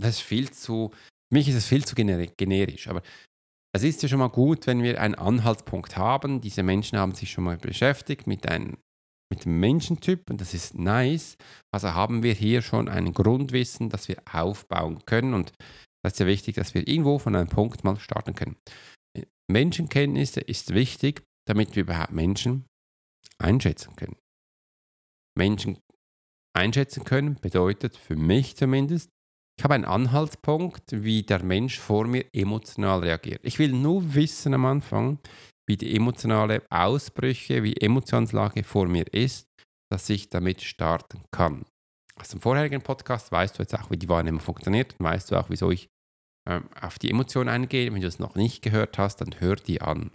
das 0.00 0.20
viel 0.20 0.50
zu 0.50 0.92
mich 1.34 1.48
ist 1.48 1.56
es 1.56 1.66
viel 1.66 1.84
zu 1.84 1.94
generisch, 1.94 2.88
aber 2.88 3.02
es 3.74 3.82
ist 3.82 4.02
ja 4.02 4.08
schon 4.08 4.20
mal 4.20 4.28
gut, 4.28 4.66
wenn 4.66 4.82
wir 4.82 5.00
einen 5.00 5.16
Anhaltspunkt 5.16 5.96
haben. 5.96 6.40
Diese 6.40 6.62
Menschen 6.62 6.96
haben 6.96 7.14
sich 7.14 7.32
schon 7.32 7.44
mal 7.44 7.56
beschäftigt 7.56 8.26
mit, 8.26 8.48
einem, 8.48 8.78
mit 9.32 9.44
dem 9.44 9.58
Menschentyp 9.58 10.30
und 10.30 10.40
das 10.40 10.54
ist 10.54 10.74
nice. 10.78 11.36
Also 11.74 11.92
haben 11.92 12.22
wir 12.22 12.34
hier 12.34 12.62
schon 12.62 12.88
ein 12.88 13.12
Grundwissen, 13.12 13.90
das 13.90 14.06
wir 14.08 14.16
aufbauen 14.32 15.04
können 15.06 15.34
und 15.34 15.52
das 16.04 16.14
ist 16.14 16.18
ja 16.20 16.26
wichtig, 16.26 16.54
dass 16.54 16.74
wir 16.74 16.86
irgendwo 16.86 17.18
von 17.18 17.34
einem 17.34 17.48
Punkt 17.48 17.82
mal 17.82 17.98
starten 17.98 18.34
können. 18.34 18.56
Menschenkenntnisse 19.50 20.40
ist 20.40 20.72
wichtig, 20.72 21.22
damit 21.48 21.74
wir 21.74 21.82
überhaupt 21.82 22.12
Menschen 22.12 22.66
einschätzen 23.38 23.96
können. 23.96 24.16
Menschen 25.36 25.78
einschätzen 26.56 27.04
können 27.04 27.34
bedeutet 27.40 27.96
für 27.96 28.16
mich 28.16 28.56
zumindest, 28.56 29.10
ich 29.56 29.64
habe 29.64 29.74
einen 29.74 29.84
Anhaltspunkt, 29.84 30.84
wie 30.90 31.22
der 31.22 31.42
Mensch 31.42 31.78
vor 31.78 32.06
mir 32.06 32.24
emotional 32.32 33.00
reagiert. 33.00 33.40
Ich 33.44 33.58
will 33.58 33.72
nur 33.72 34.14
wissen 34.14 34.54
am 34.54 34.66
Anfang, 34.66 35.18
wie 35.66 35.76
die 35.76 35.94
emotionale 35.94 36.62
Ausbrüche, 36.70 37.62
wie 37.62 37.76
Emotionslage 37.76 38.64
vor 38.64 38.86
mir 38.86 39.06
ist, 39.12 39.46
dass 39.90 40.10
ich 40.10 40.28
damit 40.28 40.62
starten 40.62 41.22
kann. 41.30 41.64
aus 42.20 42.28
dem 42.28 42.40
vorherigen 42.40 42.82
Podcast 42.82 43.32
weißt 43.32 43.58
du 43.58 43.62
jetzt 43.62 43.74
auch, 43.74 43.90
wie 43.90 43.96
die 43.96 44.08
Wahrnehmung 44.08 44.40
funktioniert. 44.40 44.94
Dann 44.98 45.06
weißt 45.06 45.30
du 45.30 45.36
auch, 45.36 45.50
wieso 45.50 45.70
ich 45.70 45.88
ähm, 46.48 46.68
auf 46.80 46.98
die 46.98 47.10
Emotionen 47.10 47.48
eingehe. 47.48 47.92
Wenn 47.92 48.00
du 48.00 48.06
es 48.06 48.18
noch 48.18 48.34
nicht 48.34 48.62
gehört 48.62 48.98
hast, 48.98 49.16
dann 49.16 49.40
hör 49.40 49.56
die 49.56 49.80
an. 49.80 50.10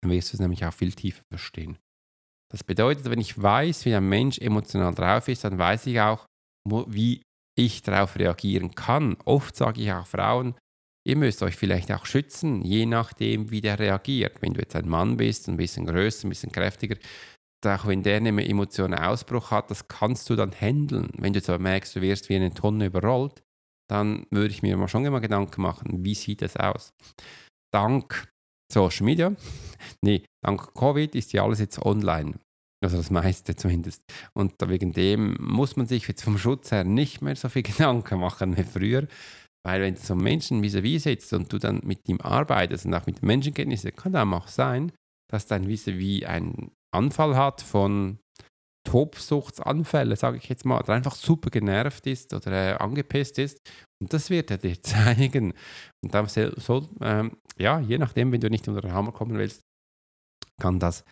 Dann 0.00 0.10
wirst 0.10 0.32
du 0.32 0.36
es 0.36 0.40
nämlich 0.40 0.64
auch 0.64 0.72
viel 0.72 0.92
tiefer 0.92 1.22
verstehen. 1.30 1.78
Das 2.52 2.64
bedeutet, 2.64 3.08
wenn 3.08 3.20
ich 3.20 3.40
weiß, 3.40 3.84
wie 3.84 3.94
ein 3.94 4.08
Mensch 4.08 4.38
emotional 4.38 4.94
drauf 4.94 5.28
ist, 5.28 5.44
dann 5.44 5.58
weiß 5.58 5.86
ich 5.86 6.00
auch, 6.00 6.26
wie 6.64 7.22
ich 7.64 7.82
darauf 7.82 8.16
reagieren 8.16 8.74
kann. 8.74 9.16
Oft 9.24 9.56
sage 9.56 9.80
ich 9.80 9.92
auch 9.92 10.06
Frauen, 10.06 10.54
ihr 11.06 11.16
müsst 11.16 11.42
euch 11.42 11.56
vielleicht 11.56 11.92
auch 11.92 12.06
schützen, 12.06 12.62
je 12.62 12.86
nachdem, 12.86 13.50
wie 13.50 13.60
der 13.60 13.78
reagiert. 13.78 14.42
Wenn 14.42 14.54
du 14.54 14.60
jetzt 14.60 14.76
ein 14.76 14.88
Mann 14.88 15.16
bist, 15.16 15.48
ein 15.48 15.56
bisschen 15.56 15.86
größer, 15.86 16.26
ein 16.26 16.30
bisschen 16.30 16.52
kräftiger, 16.52 16.96
auch 17.64 17.86
wenn 17.86 18.02
der 18.02 18.16
eine 18.16 18.46
emotionalen 18.46 19.04
Ausbruch 19.04 19.50
hat, 19.50 19.70
das 19.70 19.88
kannst 19.88 20.30
du 20.30 20.36
dann 20.36 20.52
handeln. 20.52 21.10
Wenn 21.18 21.32
du 21.32 21.38
jetzt 21.38 21.50
aber 21.50 21.58
merkst, 21.58 21.94
du 21.94 22.00
wirst 22.00 22.28
wie 22.28 22.36
eine 22.36 22.52
Tonne 22.54 22.86
überrollt, 22.86 23.42
dann 23.90 24.26
würde 24.30 24.50
ich 24.50 24.62
mir 24.62 24.76
mal 24.76 24.88
schon 24.88 25.04
immer 25.04 25.20
Gedanken 25.20 25.62
machen, 25.62 26.04
wie 26.04 26.14
sieht 26.14 26.42
es 26.42 26.56
aus? 26.56 26.94
Dank 27.72 28.32
Social 28.72 29.04
Media, 29.04 29.34
nee, 30.02 30.24
dank 30.42 30.74
Covid 30.74 31.14
ist 31.14 31.32
ja 31.32 31.44
alles 31.44 31.58
jetzt 31.58 31.80
online. 31.84 32.38
Also 32.82 32.96
das 32.96 33.10
meiste 33.10 33.54
zumindest. 33.56 34.02
Und 34.32 34.54
wegen 34.66 34.92
dem 34.92 35.36
muss 35.38 35.76
man 35.76 35.86
sich 35.86 36.08
jetzt 36.08 36.22
vom 36.22 36.38
Schutz 36.38 36.72
her 36.72 36.84
nicht 36.84 37.20
mehr 37.20 37.36
so 37.36 37.48
viel 37.48 37.62
Gedanken 37.70 38.20
machen 38.20 38.56
wie 38.56 38.64
früher. 38.64 39.06
Weil 39.62 39.82
wenn 39.82 39.94
du 39.94 40.00
so 40.00 40.14
Menschen 40.14 40.62
vis-à-vis 40.62 41.02
sitzt 41.02 41.32
und 41.34 41.52
du 41.52 41.58
dann 41.58 41.80
mit 41.84 42.08
ihm 42.08 42.20
arbeitest 42.20 42.86
und 42.86 42.94
auch 42.94 43.04
mit 43.04 43.22
Menschenkenntnissen, 43.22 43.94
kann 43.94 44.12
dann 44.12 44.32
auch 44.32 44.48
sein, 44.48 44.92
dass 45.30 45.46
dein 45.46 45.68
vis-à-vis 45.68 46.24
einen 46.24 46.70
Anfall 46.94 47.36
hat 47.36 47.60
von 47.60 48.18
Tobsuchtsanfälle, 48.88 50.16
sage 50.16 50.38
ich 50.38 50.48
jetzt 50.48 50.64
mal, 50.64 50.80
oder 50.80 50.94
einfach 50.94 51.14
super 51.14 51.50
genervt 51.50 52.06
ist 52.06 52.32
oder 52.32 52.50
äh, 52.50 52.72
angepisst 52.74 53.38
ist. 53.38 53.58
Und 54.00 54.12
das 54.12 54.30
wird 54.30 54.50
er 54.50 54.58
dir 54.58 54.82
zeigen. 54.82 55.52
Und 56.02 56.14
dann 56.14 56.26
soll, 56.26 56.88
ähm, 57.02 57.36
ja, 57.58 57.80
je 57.80 57.98
nachdem, 57.98 58.32
wenn 58.32 58.40
du 58.40 58.48
nicht 58.48 58.66
unter 58.66 58.80
den 58.80 58.92
Hammer 58.92 59.12
kommen 59.12 59.36
willst, 59.36 59.60
kann 60.58 60.78
das 60.78 61.04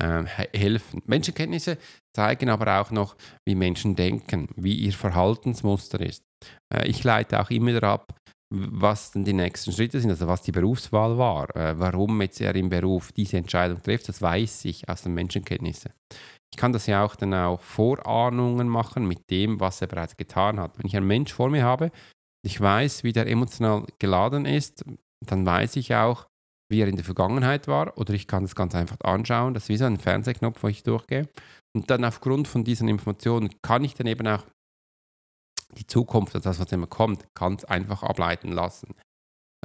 äh, 0.00 0.24
helfen. 0.52 1.02
Menschenkenntnisse 1.06 1.78
zeigen 2.14 2.50
aber 2.50 2.80
auch 2.80 2.90
noch, 2.90 3.16
wie 3.46 3.54
Menschen 3.54 3.94
denken, 3.96 4.48
wie 4.56 4.74
ihr 4.74 4.92
Verhaltensmuster 4.92 6.00
ist. 6.00 6.24
Äh, 6.72 6.88
ich 6.88 7.04
leite 7.04 7.40
auch 7.40 7.50
immer 7.50 7.82
ab, 7.82 8.14
was 8.50 9.10
denn 9.12 9.24
die 9.24 9.32
nächsten 9.32 9.72
Schritte 9.72 10.00
sind, 10.00 10.10
also 10.10 10.26
was 10.26 10.42
die 10.42 10.52
Berufswahl 10.52 11.18
war, 11.18 11.54
äh, 11.56 11.78
warum 11.78 12.20
jetzt 12.22 12.40
er 12.40 12.54
im 12.54 12.68
Beruf 12.68 13.12
diese 13.12 13.36
Entscheidung 13.36 13.82
trifft, 13.82 14.08
das 14.08 14.22
weiß 14.22 14.66
ich 14.66 14.88
aus 14.88 15.02
den 15.02 15.14
Menschenkenntnissen. 15.14 15.92
Ich 16.52 16.58
kann 16.58 16.72
das 16.72 16.86
ja 16.86 17.04
auch 17.04 17.16
dann 17.16 17.34
auch 17.34 17.60
Vorahnungen 17.60 18.68
machen 18.68 19.08
mit 19.08 19.28
dem, 19.30 19.58
was 19.58 19.80
er 19.80 19.88
bereits 19.88 20.16
getan 20.16 20.60
hat. 20.60 20.78
Wenn 20.78 20.86
ich 20.86 20.96
einen 20.96 21.06
Mensch 21.06 21.32
vor 21.32 21.50
mir 21.50 21.64
habe, 21.64 21.90
ich 22.46 22.60
weiß, 22.60 23.02
wie 23.02 23.12
der 23.12 23.26
emotional 23.26 23.86
geladen 23.98 24.46
ist, 24.46 24.84
dann 25.26 25.46
weiß 25.46 25.76
ich 25.76 25.94
auch, 25.94 26.26
wie 26.70 26.80
er 26.80 26.88
in 26.88 26.96
der 26.96 27.04
Vergangenheit 27.04 27.68
war, 27.68 27.96
oder 27.98 28.14
ich 28.14 28.26
kann 28.26 28.44
es 28.44 28.54
ganz 28.54 28.74
einfach 28.74 29.00
anschauen. 29.00 29.54
Das 29.54 29.64
ist 29.64 29.68
wie 29.68 29.76
so 29.76 29.84
ein 29.84 29.98
Fernsehknopf, 29.98 30.62
wo 30.62 30.68
ich 30.68 30.82
durchgehe. 30.82 31.28
Und 31.74 31.90
dann 31.90 32.04
aufgrund 32.04 32.48
von 32.48 32.64
diesen 32.64 32.88
Informationen 32.88 33.50
kann 33.62 33.84
ich 33.84 33.94
dann 33.94 34.06
eben 34.06 34.26
auch 34.26 34.44
die 35.76 35.86
Zukunft, 35.86 36.34
also 36.34 36.48
das, 36.48 36.60
was 36.60 36.72
immer 36.72 36.86
kommt, 36.86 37.26
ganz 37.34 37.64
einfach 37.64 38.02
ableiten 38.02 38.52
lassen. 38.52 38.94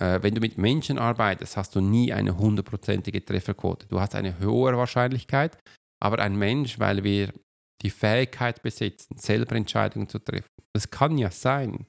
Äh, 0.01 0.21
wenn 0.23 0.33
du 0.33 0.41
mit 0.41 0.57
Menschen 0.57 0.97
arbeitest, 0.97 1.57
hast 1.57 1.75
du 1.75 1.81
nie 1.81 2.13
eine 2.13 2.37
hundertprozentige 2.37 3.23
Trefferquote. 3.23 3.87
Du 3.87 3.99
hast 3.99 4.15
eine 4.15 4.39
höhere 4.39 4.77
Wahrscheinlichkeit, 4.77 5.57
aber 6.01 6.19
ein 6.19 6.35
Mensch, 6.35 6.79
weil 6.79 7.03
wir 7.03 7.33
die 7.81 7.89
Fähigkeit 7.89 8.61
besitzen, 8.61 9.17
selber 9.17 9.55
Entscheidungen 9.55 10.09
zu 10.09 10.19
treffen. 10.19 10.49
Es 10.73 10.89
kann 10.89 11.17
ja 11.17 11.31
sein, 11.31 11.85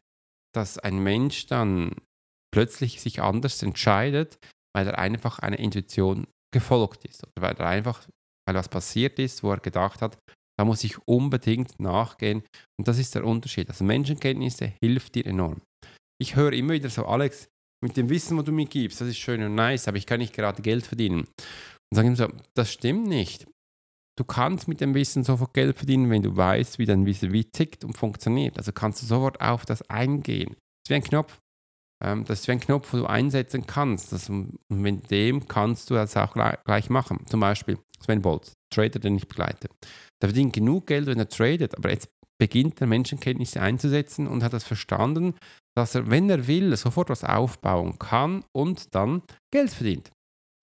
dass 0.54 0.78
ein 0.78 0.98
Mensch 1.02 1.46
dann 1.46 1.94
plötzlich 2.52 3.00
sich 3.00 3.22
anders 3.22 3.62
entscheidet, 3.62 4.38
weil 4.74 4.86
er 4.86 4.98
einfach 4.98 5.38
einer 5.38 5.58
Intuition 5.58 6.26
gefolgt 6.52 7.04
ist 7.04 7.22
oder 7.24 7.48
weil 7.48 7.56
er 7.56 7.66
einfach, 7.66 8.06
weil 8.46 8.56
was 8.56 8.68
passiert 8.68 9.18
ist, 9.18 9.42
wo 9.42 9.50
er 9.50 9.58
gedacht 9.58 10.02
hat, 10.02 10.18
da 10.58 10.64
muss 10.64 10.84
ich 10.84 10.98
unbedingt 11.06 11.80
nachgehen. 11.80 12.42
Und 12.78 12.86
das 12.86 12.98
ist 12.98 13.14
der 13.14 13.24
Unterschied. 13.24 13.68
Also 13.70 13.82
Menschenkenntnisse 13.84 14.74
hilft 14.82 15.14
dir 15.14 15.26
enorm. 15.26 15.62
Ich 16.20 16.36
höre 16.36 16.52
immer 16.52 16.74
wieder 16.74 16.90
so, 16.90 17.06
Alex, 17.06 17.48
mit 17.82 17.96
dem 17.96 18.10
Wissen, 18.10 18.36
was 18.36 18.44
du 18.44 18.52
mir 18.52 18.66
gibst, 18.66 19.00
das 19.00 19.08
ist 19.08 19.18
schön 19.18 19.42
und 19.42 19.54
nice, 19.54 19.88
aber 19.88 19.96
ich 19.96 20.04
kann 20.04 20.18
nicht 20.18 20.34
gerade 20.34 20.60
Geld 20.60 20.86
verdienen. 20.86 21.20
Und 21.20 21.94
sage 21.94 22.08
ihm 22.08 22.16
so, 22.16 22.28
das 22.54 22.70
stimmt 22.70 23.06
nicht. 23.06 23.46
Du 24.18 24.24
kannst 24.24 24.68
mit 24.68 24.82
dem 24.82 24.94
Wissen 24.94 25.24
sofort 25.24 25.54
Geld 25.54 25.78
verdienen, 25.78 26.10
wenn 26.10 26.22
du 26.22 26.36
weißt, 26.36 26.78
wie 26.78 26.84
dein 26.84 27.06
Wissen 27.06 27.32
wie 27.32 27.44
tickt 27.44 27.84
und 27.84 27.96
funktioniert. 27.96 28.58
Also 28.58 28.70
kannst 28.72 29.00
du 29.00 29.06
sofort 29.06 29.40
auf 29.40 29.64
das 29.64 29.80
eingehen. 29.88 30.50
Das 30.50 30.56
ist 30.56 30.90
wie 30.90 30.94
ein 30.94 31.02
Knopf. 31.02 31.38
Ähm, 32.02 32.24
das 32.24 32.40
ist 32.40 32.48
wie 32.48 32.52
ein 32.52 32.60
Knopf, 32.60 32.92
wo 32.92 32.98
du 32.98 33.06
einsetzen 33.06 33.66
kannst. 33.66 34.12
Das, 34.12 34.28
und 34.28 34.58
mit 34.68 35.10
dem 35.10 35.46
kannst 35.48 35.90
du 35.90 35.94
das 35.94 36.16
auch 36.16 36.32
gleich 36.32 36.90
machen. 36.90 37.24
Zum 37.26 37.40
Beispiel 37.40 37.78
Sven 38.00 38.22
Bolt, 38.22 38.52
Trader, 38.72 38.98
den 38.98 39.16
ich 39.16 39.28
begleite. 39.28 39.68
Der 40.22 40.28
verdient 40.28 40.52
genug 40.52 40.86
Geld, 40.86 41.06
wenn 41.06 41.18
er 41.18 41.28
tradet, 41.28 41.76
aber 41.76 41.90
jetzt 41.90 42.08
beginnt 42.38 42.80
er 42.80 42.86
Menschenkenntnisse 42.86 43.60
einzusetzen 43.60 44.26
und 44.26 44.42
hat 44.42 44.52
das 44.52 44.64
verstanden, 44.64 45.34
dass 45.76 45.94
er, 45.94 46.10
wenn 46.10 46.30
er 46.30 46.46
will, 46.46 46.74
sofort 46.76 47.10
was 47.10 47.22
aufbauen 47.22 47.98
kann 47.98 48.44
und 48.52 48.94
dann 48.94 49.22
Geld 49.52 49.70
verdient. 49.70 50.10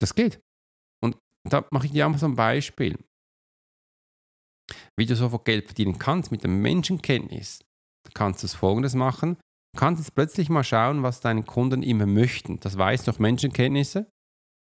Das 0.00 0.14
geht. 0.14 0.40
Und 1.00 1.16
da 1.44 1.64
mache 1.70 1.86
ich 1.86 1.92
dir 1.92 2.08
mal 2.08 2.18
so 2.18 2.26
ein 2.26 2.34
Beispiel 2.34 2.98
wie 4.96 5.06
du 5.06 5.16
sofort 5.16 5.44
Geld 5.44 5.66
verdienen 5.66 5.98
kannst 5.98 6.30
mit 6.30 6.42
der 6.42 6.50
Menschenkenntnis, 6.50 7.60
kannst 8.14 8.42
du 8.42 8.46
es 8.46 8.54
folgendes 8.54 8.94
machen. 8.94 9.36
Kannst 9.78 10.00
jetzt 10.00 10.16
plötzlich 10.16 10.48
mal 10.48 10.64
schauen, 10.64 11.04
was 11.04 11.20
deine 11.20 11.44
Kunden 11.44 11.84
immer 11.84 12.04
möchten. 12.04 12.58
Das 12.58 12.76
weißt 12.76 13.06
du 13.06 13.12
durch 13.12 13.20
Menschenkenntnisse. 13.20 14.10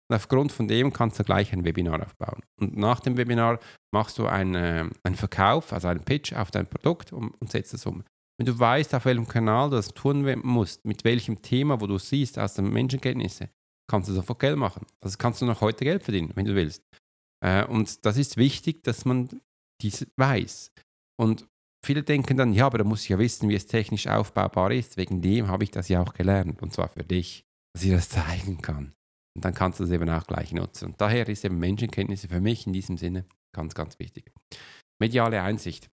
Und 0.09 0.15
aufgrund 0.17 0.51
von 0.51 0.67
dem 0.67 0.91
kannst 0.91 1.17
du 1.17 1.23
gleich 1.23 1.53
ein 1.53 1.63
Webinar 1.63 2.05
aufbauen. 2.05 2.41
Und 2.59 2.75
nach 2.75 2.99
dem 2.99 3.15
Webinar 3.15 3.61
machst 3.93 4.17
du 4.17 4.27
einen, 4.27 4.55
äh, 4.55 4.89
einen 5.03 5.15
Verkauf, 5.15 5.71
also 5.71 5.87
einen 5.87 6.03
Pitch 6.03 6.33
auf 6.33 6.51
dein 6.51 6.67
Produkt 6.67 7.13
und, 7.13 7.29
und 7.39 7.49
setzt 7.49 7.73
es 7.73 7.85
um. 7.85 8.03
Wenn 8.37 8.47
du 8.47 8.59
weißt, 8.59 8.93
auf 8.95 9.05
welchem 9.05 9.29
Kanal 9.29 9.69
du 9.69 9.77
das 9.77 9.93
tun 9.93 10.29
musst, 10.43 10.83
mit 10.83 11.05
welchem 11.05 11.41
Thema, 11.41 11.79
wo 11.79 11.87
du 11.87 11.97
siehst 11.97 12.37
aus 12.37 12.55
den 12.55 12.69
Menschenkenntnissen, 12.73 13.47
kannst 13.89 14.09
du 14.09 14.13
sofort 14.13 14.39
Geld 14.39 14.57
machen. 14.57 14.85
Also 15.01 15.17
kannst 15.17 15.41
du 15.41 15.45
noch 15.45 15.61
heute 15.61 15.85
Geld 15.85 16.03
verdienen, 16.03 16.33
wenn 16.35 16.45
du 16.45 16.53
willst. 16.53 16.83
Äh, 17.41 17.63
und 17.65 18.05
das 18.05 18.17
ist 18.17 18.35
wichtig, 18.35 18.83
dass 18.83 19.05
man 19.05 19.29
dies 19.81 20.05
weiß. 20.17 20.73
Und 21.17 21.47
viele 21.83 22.03
denken 22.03 22.37
dann, 22.37 22.53
ja, 22.53 22.65
aber 22.65 22.79
da 22.79 22.83
muss 22.83 23.03
ich 23.03 23.09
ja 23.09 23.19
wissen, 23.19 23.49
wie 23.49 23.55
es 23.55 23.67
technisch 23.67 24.07
aufbaubar 24.07 24.71
ist. 24.71 24.97
Wegen 24.97 25.21
dem 25.21 25.47
habe 25.47 25.63
ich 25.63 25.71
das 25.71 25.89
ja 25.89 26.01
auch 26.01 26.13
gelernt. 26.13 26.61
Und 26.61 26.73
zwar 26.73 26.89
für 26.89 27.03
dich, 27.03 27.45
dass 27.73 27.83
ich 27.83 27.91
das 27.91 28.09
zeigen 28.09 28.61
kann. 28.61 28.93
Und 29.35 29.45
dann 29.45 29.53
kannst 29.53 29.79
du 29.79 29.83
das 29.83 29.91
eben 29.91 30.09
auch 30.09 30.25
gleich 30.25 30.51
nutzen. 30.51 30.85
Und 30.89 31.01
daher 31.01 31.27
ist 31.27 31.45
eben 31.45 31.59
Menschenkenntnisse 31.59 32.27
für 32.27 32.41
mich 32.41 32.65
in 32.65 32.73
diesem 32.73 32.97
Sinne 32.97 33.25
ganz, 33.53 33.75
ganz 33.75 33.99
wichtig. 33.99 34.31
Mediale 34.99 35.41
Einsicht. 35.41 35.89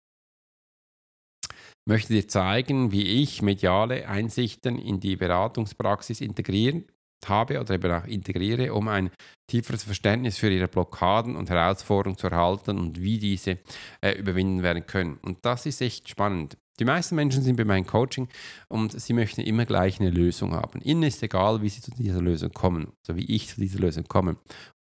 Ich 1.44 1.90
möchte 1.90 2.12
dir 2.12 2.28
zeigen, 2.28 2.92
wie 2.92 3.22
ich 3.22 3.42
mediale 3.42 4.08
Einsichten 4.08 4.78
in 4.78 5.00
die 5.00 5.16
Beratungspraxis 5.16 6.20
integrieren 6.20 6.84
habe 7.28 7.60
oder 7.60 7.74
eben 7.74 7.92
auch 7.92 8.04
integriere, 8.04 8.72
um 8.74 8.88
ein 8.88 9.10
tieferes 9.50 9.84
Verständnis 9.84 10.38
für 10.38 10.50
ihre 10.50 10.68
Blockaden 10.68 11.36
und 11.36 11.50
Herausforderungen 11.50 12.18
zu 12.18 12.28
erhalten 12.28 12.78
und 12.78 13.00
wie 13.00 13.18
diese 13.18 13.58
äh, 14.00 14.12
überwinden 14.18 14.62
werden 14.62 14.86
können. 14.86 15.18
Und 15.22 15.44
das 15.44 15.66
ist 15.66 15.80
echt 15.80 16.08
spannend. 16.08 16.56
Die 16.80 16.84
meisten 16.84 17.14
Menschen 17.14 17.42
sind 17.42 17.56
bei 17.56 17.64
meinem 17.64 17.86
Coaching 17.86 18.28
und 18.68 18.98
sie 18.98 19.12
möchten 19.12 19.42
immer 19.42 19.66
gleich 19.66 20.00
eine 20.00 20.10
Lösung 20.10 20.54
haben. 20.54 20.80
Ihnen 20.80 21.02
ist 21.02 21.22
egal, 21.22 21.60
wie 21.60 21.68
sie 21.68 21.82
zu 21.82 21.90
dieser 21.90 22.22
Lösung 22.22 22.50
kommen, 22.52 22.92
so 23.06 23.14
wie 23.14 23.26
ich 23.26 23.48
zu 23.48 23.60
dieser 23.60 23.78
Lösung 23.78 24.04
komme. 24.04 24.30
Und 24.30 24.38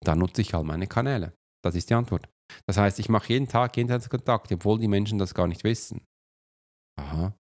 da 0.03 0.17
nutze 0.17 0.43
ich 0.43 0.53
halt 0.53 0.67
meine 0.67 0.89
Kanäle. 0.89 1.33
Das 1.65 1.75
ist 1.75 1.89
die 1.89 1.95
Antwort. 1.95 2.29
Das 2.67 2.77
heißt, 2.77 2.99
ich 2.99 3.09
mache 3.09 3.33
jeden 3.33 3.49
Tag 3.49 3.75
Kontakt, 4.09 4.53
obwohl 4.53 4.79
die 4.79 4.89
Menschen 4.89 5.19
das 5.19 5.35
gar 5.35 5.47
nicht 5.47 5.65
wissen. 5.65 6.03
Aha, 6.99 7.35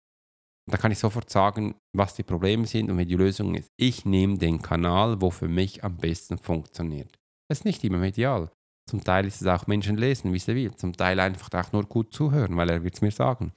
da 0.69 0.77
kann 0.77 0.91
ich 0.91 0.99
sofort 0.99 1.29
sagen, 1.29 1.75
was 1.95 2.15
die 2.15 2.23
Probleme 2.23 2.65
sind 2.65 2.89
und 2.89 2.97
wie 2.97 3.05
die 3.05 3.15
Lösung 3.15 3.55
ist. 3.55 3.69
Ich 3.77 4.05
nehme 4.05 4.37
den 4.37 4.61
Kanal, 4.61 5.21
wo 5.21 5.29
für 5.29 5.47
mich 5.47 5.83
am 5.83 5.97
besten 5.97 6.37
funktioniert. 6.37 7.13
Das 7.49 7.59
ist 7.59 7.65
nicht 7.65 7.83
immer 7.83 7.97
medial. 7.97 8.51
Zum 8.89 9.03
Teil 9.03 9.25
ist 9.25 9.41
es 9.41 9.47
auch 9.47 9.67
Menschen 9.67 9.97
lesen, 9.97 10.33
wie 10.33 10.39
sie 10.39 10.55
will. 10.55 10.75
Zum 10.75 10.93
Teil 10.93 11.19
einfach 11.19 11.49
auch 11.53 11.71
nur 11.71 11.83
gut 11.83 12.13
zuhören, 12.13 12.55
weil 12.57 12.69
er 12.69 12.83
wird 12.83 12.95
es 12.95 13.01
mir 13.01 13.11
sagen. 13.11 13.51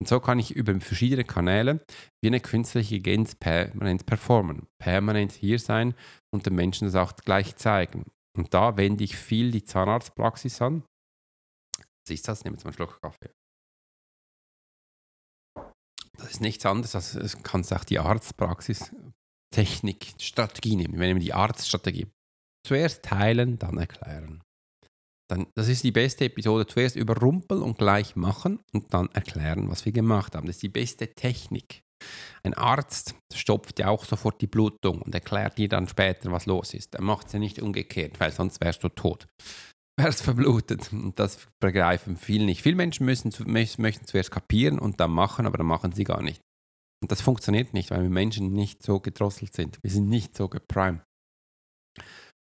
Und 0.00 0.08
so 0.08 0.18
kann 0.18 0.38
ich 0.38 0.56
über 0.56 0.78
verschiedene 0.80 1.24
Kanäle 1.24 1.84
wie 2.22 2.28
eine 2.28 2.40
künstliche 2.40 2.96
Intelligenz 2.96 3.34
permanent 3.34 4.04
performen, 4.04 4.66
permanent 4.78 5.32
hier 5.32 5.58
sein 5.58 5.94
und 6.34 6.44
den 6.44 6.54
Menschen 6.54 6.86
das 6.86 6.96
auch 6.96 7.14
gleich 7.16 7.56
zeigen. 7.56 8.06
Und 8.36 8.52
da 8.52 8.76
wende 8.76 9.04
ich 9.04 9.16
viel 9.16 9.50
die 9.50 9.64
Zahnarztpraxis 9.64 10.60
an. 10.60 10.82
Was 11.78 12.14
ist 12.14 12.26
das? 12.26 12.44
Nehmen 12.44 12.56
wir 12.56 12.64
mal 12.64 12.68
einen 12.70 12.74
Schluck 12.74 13.00
Kaffee. 13.00 13.30
Das 16.22 16.30
ist 16.30 16.40
nichts 16.40 16.64
anderes, 16.64 16.94
als 16.94 17.14
es 17.14 17.42
kannst 17.42 17.72
auch 17.72 17.84
die 17.84 17.98
Arztpraxis, 17.98 18.94
Technik, 19.52 20.14
Strategie 20.20 20.76
nehmen. 20.76 20.94
Wir 20.94 21.08
nehmen 21.08 21.20
die 21.20 21.34
Arztstrategie. 21.34 22.06
Zuerst 22.66 23.02
teilen, 23.02 23.58
dann 23.58 23.76
erklären. 23.76 24.40
dann, 25.28 25.48
das 25.56 25.68
ist 25.68 25.82
die 25.82 25.90
beste 25.90 26.26
Episode. 26.26 26.66
Zuerst 26.66 26.94
überrumpeln 26.94 27.60
und 27.60 27.76
gleich 27.76 28.14
machen 28.14 28.60
und 28.72 28.94
dann 28.94 29.08
erklären, 29.12 29.68
was 29.68 29.84
wir 29.84 29.92
gemacht 29.92 30.36
haben. 30.36 30.46
Das 30.46 30.56
ist 30.56 30.62
die 30.62 30.68
beste 30.68 31.12
Technik. 31.12 31.82
Ein 32.44 32.54
Arzt 32.54 33.16
stopft 33.34 33.80
ja 33.80 33.88
auch 33.88 34.04
sofort 34.04 34.40
die 34.40 34.46
Blutung 34.46 35.02
und 35.02 35.14
erklärt 35.14 35.58
dir 35.58 35.68
dann 35.68 35.88
später, 35.88 36.30
was 36.30 36.46
los 36.46 36.72
ist. 36.72 36.94
Er 36.94 37.02
macht 37.02 37.26
es 37.26 37.32
ja 37.32 37.38
nicht 37.40 37.60
umgekehrt, 37.60 38.20
weil 38.20 38.32
sonst 38.32 38.60
wärst 38.60 38.82
du 38.84 38.88
tot. 38.88 39.26
Wärst 40.02 40.22
verblutet. 40.22 40.92
Und 40.92 41.18
das 41.18 41.46
begreifen 41.60 42.16
viele 42.16 42.44
nicht. 42.44 42.62
Viele 42.62 42.76
Menschen 42.76 43.06
müssen, 43.06 43.32
möchten 43.46 44.06
zuerst 44.06 44.30
kapieren 44.30 44.78
und 44.78 45.00
dann 45.00 45.10
machen, 45.10 45.46
aber 45.46 45.58
dann 45.58 45.66
machen 45.66 45.92
sie 45.92 46.04
gar 46.04 46.22
nicht. 46.22 46.40
Und 47.02 47.10
das 47.10 47.20
funktioniert 47.20 47.74
nicht, 47.74 47.90
weil 47.90 48.02
wir 48.02 48.10
Menschen 48.10 48.52
nicht 48.52 48.82
so 48.82 49.00
gedrosselt 49.00 49.54
sind. 49.54 49.78
Wir 49.82 49.90
sind 49.90 50.08
nicht 50.08 50.36
so 50.36 50.48
geprimed. 50.48 51.02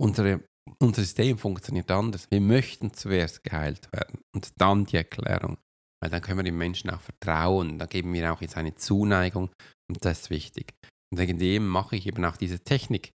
Unsere, 0.01 0.43
unser 0.79 1.01
System 1.01 1.37
funktioniert 1.37 1.89
anders. 1.91 2.27
Wir 2.31 2.41
möchten 2.41 2.93
zuerst 2.93 3.43
geheilt 3.43 3.91
werden 3.91 4.19
und 4.35 4.51
dann 4.57 4.85
die 4.85 4.97
Erklärung. 4.97 5.57
Weil 6.01 6.11
dann 6.11 6.21
können 6.21 6.39
wir 6.39 6.43
dem 6.43 6.57
Menschen 6.57 6.89
auch 6.89 7.01
vertrauen. 7.01 7.79
Da 7.79 7.85
geben 7.85 8.13
wir 8.13 8.31
auch 8.31 8.41
jetzt 8.41 8.57
eine 8.57 8.75
Zuneigung 8.75 9.51
und 9.89 10.03
das 10.05 10.21
ist 10.21 10.29
wichtig. 10.29 10.73
Und 11.11 11.19
wegen 11.19 11.39
dem 11.39 11.67
mache 11.67 11.95
ich 11.95 12.05
eben 12.07 12.23
auch 12.25 12.37
diese 12.37 12.59
Technik. 12.59 13.11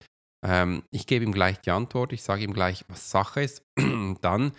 Ähm, 0.45 0.83
ich 0.91 1.07
gebe 1.07 1.25
ihm 1.25 1.31
gleich 1.31 1.60
die 1.62 1.71
Antwort, 1.71 2.13
ich 2.13 2.24
sage 2.24 2.43
ihm 2.43 2.53
gleich, 2.53 2.86
was 2.88 3.12
Sache 3.12 3.41
ist. 3.41 3.63
dann 4.21 4.51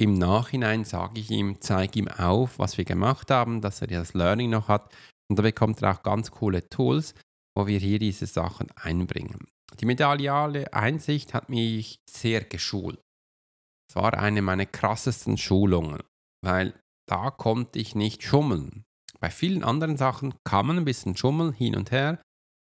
im 0.00 0.14
Nachhinein 0.14 0.84
sage 0.84 1.20
ich 1.20 1.30
ihm, 1.30 1.60
zeige 1.60 1.98
ihm 1.98 2.08
auf, 2.08 2.58
was 2.58 2.78
wir 2.78 2.84
gemacht 2.84 3.30
haben, 3.30 3.60
dass 3.60 3.82
er 3.82 3.86
das 3.86 4.14
Learning 4.14 4.50
noch 4.50 4.68
hat. 4.68 4.94
Und 5.28 5.38
da 5.38 5.42
bekommt 5.42 5.82
er 5.82 5.92
auch 5.92 6.02
ganz 6.02 6.30
coole 6.30 6.68
Tools, 6.68 7.14
wo 7.56 7.66
wir 7.66 7.78
hier 7.78 7.98
diese 7.98 8.26
Sachen 8.26 8.68
einbringen. 8.76 9.46
Die 9.78 9.86
mediale 9.86 10.72
Einsicht 10.72 11.34
hat 11.34 11.48
mich 11.48 12.00
sehr 12.08 12.42
geschult. 12.44 13.00
Es 13.88 13.96
war 13.96 14.14
eine 14.14 14.42
meiner 14.42 14.66
krassesten 14.66 15.36
Schulungen, 15.36 16.02
weil 16.42 16.74
da 17.08 17.30
konnte 17.30 17.78
ich 17.78 17.94
nicht 17.94 18.22
schummeln. 18.22 18.84
Bei 19.20 19.30
vielen 19.30 19.64
anderen 19.64 19.96
Sachen 19.96 20.34
kann 20.44 20.66
man 20.66 20.78
ein 20.78 20.84
bisschen 20.84 21.16
schummeln, 21.16 21.52
hin 21.52 21.76
und 21.76 21.90
her, 21.90 22.22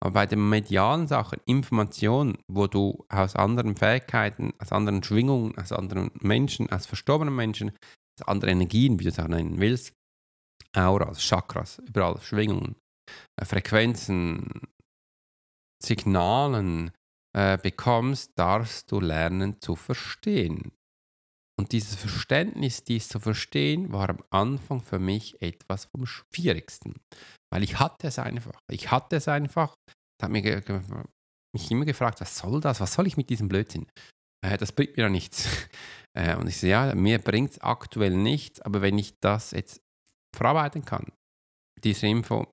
aber 0.05 0.13
bei 0.13 0.27
den 0.27 0.51
medialen 0.51 1.07
Sachen, 1.07 1.41
Informationen, 1.47 2.37
wo 2.47 2.67
du 2.67 3.07
aus 3.09 3.37
anderen 3.37 3.75
Fähigkeiten, 3.75 4.53
aus 4.59 4.71
anderen 4.71 5.03
Schwingungen, 5.03 5.57
aus 5.57 5.73
anderen 5.73 6.11
Menschen, 6.21 6.71
aus 6.71 6.85
verstorbenen 6.85 7.35
Menschen, 7.35 7.71
aus 8.21 8.29
anderen 8.29 8.53
Energien, 8.53 9.01
wie 9.01 9.05
du 9.05 9.09
es 9.09 9.19
auch 9.19 9.29
nennen 9.29 9.59
willst, 9.61 9.95
Auras, 10.77 11.23
Chakras, 11.23 11.79
überall 11.79 12.21
Schwingungen, 12.21 12.77
äh, 13.41 13.47
Frequenzen, 13.47 14.61
Signalen 15.83 16.91
äh, 17.35 17.57
bekommst, 17.57 18.33
darfst 18.39 18.93
du 18.93 19.01
lernen 19.01 19.59
zu 19.63 19.75
verstehen. 19.75 20.73
Und 21.59 21.73
dieses 21.73 21.95
Verständnis, 21.95 22.85
dies 22.85 23.09
zu 23.09 23.21
verstehen, 23.21 23.93
war 23.93 24.11
am 24.11 24.25
Anfang 24.31 24.83
für 24.83 24.99
mich 24.99 25.41
etwas 25.41 25.87
vom 25.87 26.05
Schwierigsten. 26.07 27.01
Weil 27.53 27.63
ich 27.63 27.79
hatte 27.79 28.09
es 28.09 28.19
einfach. 28.19 28.59
Ich 28.71 28.91
hatte 28.91 29.17
es 29.17 29.29
einfach. 29.29 29.75
Ich 29.89 30.25
habe 30.25 30.33
mich 30.33 31.71
immer 31.71 31.85
gefragt, 31.85 32.21
was 32.21 32.37
soll 32.37 32.61
das? 32.61 32.81
Was 32.81 32.95
soll 32.95 33.07
ich 33.07 33.17
mit 33.17 33.31
diesem 33.31 33.49
Blödsinn? 33.49 33.87
Äh, 34.45 34.59
das 34.59 34.73
bringt 34.73 34.97
mir 34.97 35.05
ja 35.05 35.09
nichts. 35.09 35.49
Äh, 36.17 36.37
und 36.37 36.47
ich 36.47 36.61
so, 36.61 36.69
ja, 36.69 36.95
mir 36.95 37.19
bringt 37.19 37.51
es 37.51 37.61
aktuell 37.61 38.17
nichts, 38.17 38.61
aber 38.61 38.83
wenn 38.83 38.97
ich 38.97 39.19
das 39.19 39.51
jetzt 39.51 39.81
verarbeiten 40.33 40.85
kann, 40.85 41.11
diese 41.83 42.07
Info 42.07 42.47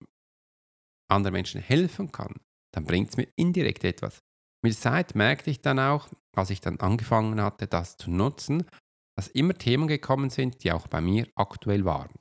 anderen 1.11 1.33
Menschen 1.33 1.61
helfen 1.61 2.11
kann, 2.11 2.37
dann 2.73 2.85
bringt 2.85 3.11
es 3.11 3.17
mir 3.17 3.27
indirekt 3.35 3.83
etwas. 3.83 4.17
Mit 4.63 4.73
der 4.73 4.81
Zeit 4.81 5.13
merkte 5.13 5.51
ich 5.51 5.61
dann 5.61 5.77
auch, 5.77 6.09
als 6.35 6.49
ich 6.49 6.59
dann 6.59 6.79
angefangen 6.79 7.39
hatte, 7.39 7.67
das 7.67 7.97
zu 7.97 8.09
nutzen, 8.09 8.65
dass 9.17 9.27
immer 9.27 9.53
Themen 9.53 9.87
gekommen 9.87 10.29
sind, 10.29 10.63
die 10.63 10.71
auch 10.71 10.87
bei 10.87 11.01
mir 11.01 11.27
aktuell 11.35 11.85
waren. 11.85 12.13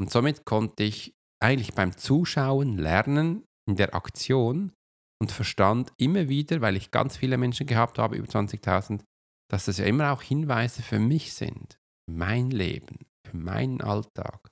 Und 0.00 0.10
somit 0.10 0.44
konnte 0.44 0.82
ich 0.82 1.14
eigentlich 1.40 1.74
beim 1.74 1.96
Zuschauen 1.96 2.78
lernen 2.78 3.44
in 3.66 3.76
der 3.76 3.94
Aktion 3.94 4.72
und 5.20 5.32
verstand 5.32 5.92
immer 5.96 6.28
wieder, 6.28 6.60
weil 6.60 6.76
ich 6.76 6.90
ganz 6.90 7.16
viele 7.16 7.36
Menschen 7.36 7.66
gehabt 7.66 7.98
habe, 7.98 8.16
über 8.16 8.28
20.000, 8.28 9.02
dass 9.50 9.66
das 9.66 9.78
ja 9.78 9.84
immer 9.84 10.12
auch 10.12 10.22
Hinweise 10.22 10.82
für 10.82 10.98
mich 10.98 11.34
sind, 11.34 11.78
für 12.08 12.16
mein 12.16 12.50
Leben, 12.50 13.06
für 13.26 13.36
meinen 13.36 13.80
Alltag, 13.80 14.50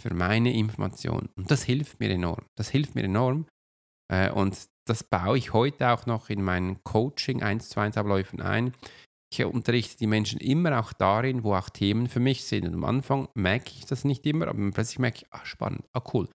für 0.00 0.14
meine 0.14 0.52
Information. 0.54 1.28
Und 1.36 1.50
das 1.50 1.62
hilft 1.62 2.00
mir 2.00 2.10
enorm. 2.10 2.46
Das 2.56 2.68
hilft 2.70 2.94
mir 2.94 3.04
enorm. 3.04 3.46
Äh, 4.10 4.30
und 4.30 4.68
das 4.86 5.02
baue 5.02 5.36
ich 5.36 5.52
heute 5.52 5.90
auch 5.90 6.06
noch 6.06 6.30
in 6.30 6.42
meinen 6.42 6.82
Coaching 6.84 7.42
1 7.42 7.68
zu 7.68 7.80
1 7.80 7.96
Abläufen 7.96 8.40
ein. 8.40 8.72
Ich 9.32 9.44
unterrichte 9.44 9.98
die 9.98 10.06
Menschen 10.06 10.40
immer 10.40 10.78
auch 10.80 10.92
darin, 10.92 11.42
wo 11.42 11.54
auch 11.54 11.68
Themen 11.68 12.08
für 12.08 12.20
mich 12.20 12.44
sind. 12.44 12.66
Und 12.66 12.74
am 12.74 12.84
Anfang 12.84 13.28
merke 13.34 13.72
ich 13.76 13.86
das 13.86 14.04
nicht 14.04 14.24
immer, 14.26 14.48
aber 14.48 14.70
plötzlich 14.70 14.98
merke 14.98 15.18
ich, 15.18 15.26
ah, 15.32 15.44
spannend, 15.44 15.84
ah, 15.92 16.02
cool. 16.14 16.28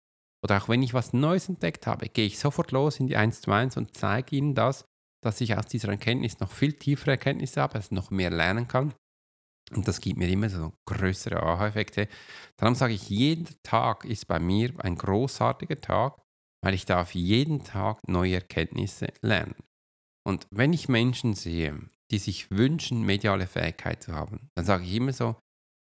Oder 0.42 0.58
auch 0.58 0.68
wenn 0.68 0.82
ich 0.82 0.94
was 0.94 1.12
Neues 1.12 1.48
entdeckt 1.48 1.86
habe, 1.86 2.08
gehe 2.08 2.26
ich 2.26 2.38
sofort 2.38 2.72
los 2.72 3.00
in 3.00 3.06
die 3.06 3.16
1 3.16 3.42
zu 3.42 3.50
1 3.50 3.76
und 3.76 3.96
zeige 3.96 4.36
ihnen 4.36 4.54
das, 4.54 4.84
dass 5.22 5.40
ich 5.40 5.56
aus 5.56 5.66
dieser 5.66 5.88
Erkenntnis 5.88 6.38
noch 6.38 6.52
viel 6.52 6.72
tiefere 6.72 7.12
Erkenntnisse 7.12 7.60
habe, 7.60 7.78
ich 7.78 7.90
noch 7.90 8.10
mehr 8.10 8.30
lernen 8.30 8.68
kann. 8.68 8.94
Und 9.72 9.86
das 9.86 10.00
gibt 10.00 10.18
mir 10.18 10.28
immer 10.28 10.48
so 10.48 10.72
größere 10.86 11.42
Aha-Effekte. 11.42 12.08
Darum 12.56 12.74
sage 12.74 12.94
ich, 12.94 13.10
jeder 13.10 13.50
Tag 13.62 14.04
ist 14.04 14.26
bei 14.26 14.38
mir 14.38 14.72
ein 14.78 14.96
großartiger 14.96 15.80
Tag, 15.80 16.22
weil 16.62 16.74
ich 16.74 16.86
darf 16.86 17.14
jeden 17.14 17.64
Tag 17.64 18.00
neue 18.08 18.36
Erkenntnisse 18.36 19.08
lernen. 19.20 19.56
Und 20.26 20.46
wenn 20.50 20.72
ich 20.72 20.88
Menschen 20.88 21.34
sehe, 21.34 21.90
die 22.10 22.18
sich 22.18 22.50
wünschen, 22.50 23.02
mediale 23.02 23.46
Fähigkeit 23.46 24.02
zu 24.02 24.12
haben, 24.14 24.48
dann 24.56 24.64
sage 24.64 24.84
ich 24.84 24.94
immer 24.94 25.12
so, 25.12 25.36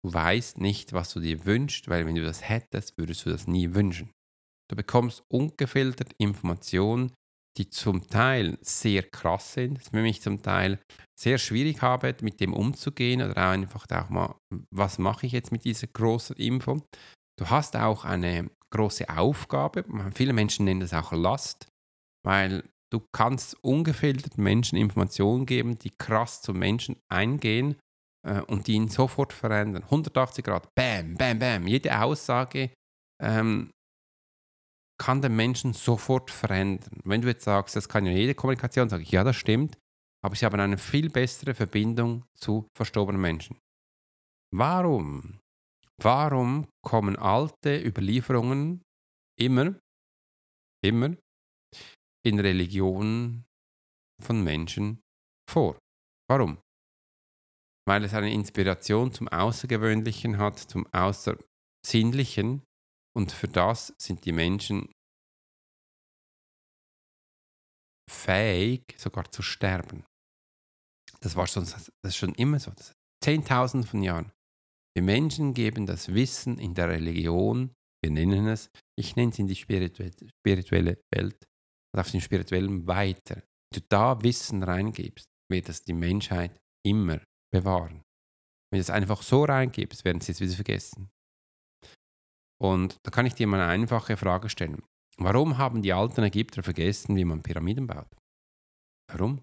du 0.05 0.13
weißt 0.13 0.59
nicht, 0.59 0.93
was 0.93 1.13
du 1.13 1.21
dir 1.21 1.45
wünschst, 1.45 1.89
weil 1.89 2.07
wenn 2.07 2.15
du 2.15 2.25
das 2.25 2.49
hättest, 2.49 2.99
würdest 2.99 3.25
du 3.27 3.31
das 3.31 3.47
nie 3.47 3.75
wünschen. 3.75 4.11
Du 4.69 4.77
bekommst 4.77 5.23
ungefiltert 5.29 6.13
Informationen, 6.19 7.13
die 7.57 7.71
zum 7.71 8.07
Teil 8.09 8.59
sehr 8.61 9.03
krass 9.03 9.55
sind, 9.55 9.83
für 9.83 10.03
mich 10.03 10.21
zum 10.21 10.43
Teil 10.43 10.79
sehr 11.19 11.39
schwierig 11.39 11.81
habe, 11.81 12.15
mit 12.21 12.41
dem 12.41 12.53
umzugehen 12.53 13.23
oder 13.23 13.49
einfach 13.49 13.87
auch 13.91 14.11
mal, 14.11 14.37
was 14.71 14.99
mache 14.99 15.27
ich 15.27 15.33
jetzt 15.33 15.53
mit 15.53 15.65
dieser 15.65 15.87
großen 15.87 16.37
Info. 16.37 16.83
Du 17.39 17.49
hast 17.49 17.77
auch 17.77 18.05
eine 18.05 18.51
große 18.71 19.09
Aufgabe, 19.09 19.85
viele 20.15 20.33
Menschen 20.33 20.65
nennen 20.65 20.81
das 20.81 20.93
auch 20.93 21.13
Last, 21.13 21.69
weil 22.25 22.65
du 22.93 23.01
kannst 23.13 23.63
ungefiltert 23.63 24.39
Menschen 24.39 24.79
Informationen 24.79 25.47
geben, 25.47 25.79
die 25.79 25.91
krass 25.91 26.43
zum 26.43 26.59
Menschen 26.59 26.97
eingehen 27.09 27.77
äh, 28.27 28.41
und 28.43 28.67
die 28.67 28.75
ihn 28.75 28.89
sofort 28.89 29.33
verändern. 29.33 29.83
180 29.85 30.45
Grad, 30.45 30.75
bam, 30.75 31.15
bam, 31.15 31.39
bam. 31.39 31.67
Jede 31.67 32.01
Aussage 32.01 32.71
ähm, 33.23 33.71
kann 34.99 35.21
den 35.21 35.37
Menschen 35.37 35.73
sofort 35.73 36.31
verändern. 36.31 37.01
Wenn 37.05 37.23
du 37.23 37.29
jetzt 37.29 37.45
sagst, 37.45 37.77
das 37.77 37.89
kann 37.89 38.07
ja 38.07 38.13
jede 38.13 38.35
Kommunikation, 38.35 38.89
sage 38.89 39.03
ich, 39.03 39.11
ja, 39.11 39.25
das 39.25 39.37
stimmt, 39.37 39.77
aber 40.25 40.35
sie 40.35 40.45
haben 40.45 40.59
eine 40.59 40.79
viel 40.79 41.11
bessere 41.11 41.55
Verbindung 41.55 42.25
zu 42.35 42.67
verstorbenen 42.77 43.21
Menschen. 43.21 43.59
Warum? 44.53 45.41
Warum 45.99 46.67
kommen 46.83 47.17
alte 47.17 47.83
Überlieferungen 47.83 48.83
immer, 49.39 49.75
immer 50.85 51.17
in 52.27 52.41
Religionen 52.41 53.47
von 54.23 54.43
Menschen 54.43 55.01
vor? 55.49 55.79
Warum? 56.29 56.59
Weil 57.87 58.05
es 58.05 58.15
eine 58.15 58.33
Inspiration 58.33 59.13
zum 59.13 59.29
Außergewöhnlichen 59.29 60.39
hat, 60.39 60.59
zum 60.59 60.87
Außersinnlichen 60.93 62.63
und 63.17 63.33
für 63.33 63.49
das 63.49 63.95
sind 63.99 64.25
die 64.25 64.33
Menschen 64.33 64.93
fähig, 68.11 68.83
sogar 68.99 69.31
zu 69.31 69.43
sterben. 69.43 70.05
Das 71.21 71.37
war 71.37 71.47
schon, 71.47 71.65
das 71.65 71.91
ist 72.05 72.17
schon 72.17 72.35
immer 72.35 72.59
so. 72.59 72.73
Zehntausende 73.23 73.87
von 73.87 74.03
Jahren. 74.03 74.33
Wir 74.95 75.03
Menschen 75.03 75.55
geben 75.55 75.87
das 75.87 76.13
Wissen 76.13 76.59
in 76.59 76.75
der 76.75 76.89
Religion, 76.89 77.73
wir 78.03 78.11
nennen 78.11 78.47
es, 78.47 78.71
ich 78.99 79.17
nenne 79.17 79.31
es 79.31 79.39
in 79.39 79.47
die 79.47 79.57
spirituelle 79.57 81.01
Welt, 81.15 81.47
auf 81.95 82.11
den 82.11 82.21
spirituellen 82.21 82.87
weiter. 82.87 83.37
Wenn 83.37 83.81
du 83.81 83.87
da 83.89 84.23
Wissen 84.23 84.63
reingibst, 84.63 85.27
wird 85.51 85.69
das 85.69 85.83
die 85.83 85.93
Menschheit 85.93 86.59
immer 86.85 87.21
bewahren. 87.53 88.03
Wenn 88.71 88.79
du 88.79 88.81
es 88.81 88.91
einfach 88.91 89.23
so 89.23 89.45
reingibst, 89.45 90.05
werden 90.05 90.21
sie 90.21 90.33
es 90.33 90.41
wieder 90.41 90.55
vergessen. 90.55 91.11
Und 92.61 92.97
da 93.05 93.11
kann 93.11 93.27
ich 93.27 93.35
dir 93.35 93.47
mal 93.47 93.61
eine 93.61 93.71
einfache 93.71 94.17
Frage 94.17 94.49
stellen. 94.49 94.83
Warum 95.19 95.59
haben 95.59 95.83
die 95.83 95.93
alten 95.93 96.25
Ägypter 96.25 96.63
vergessen, 96.63 97.17
wie 97.17 97.25
man 97.25 97.43
Pyramiden 97.43 97.87
baut? 97.87 98.09
Warum? 99.11 99.43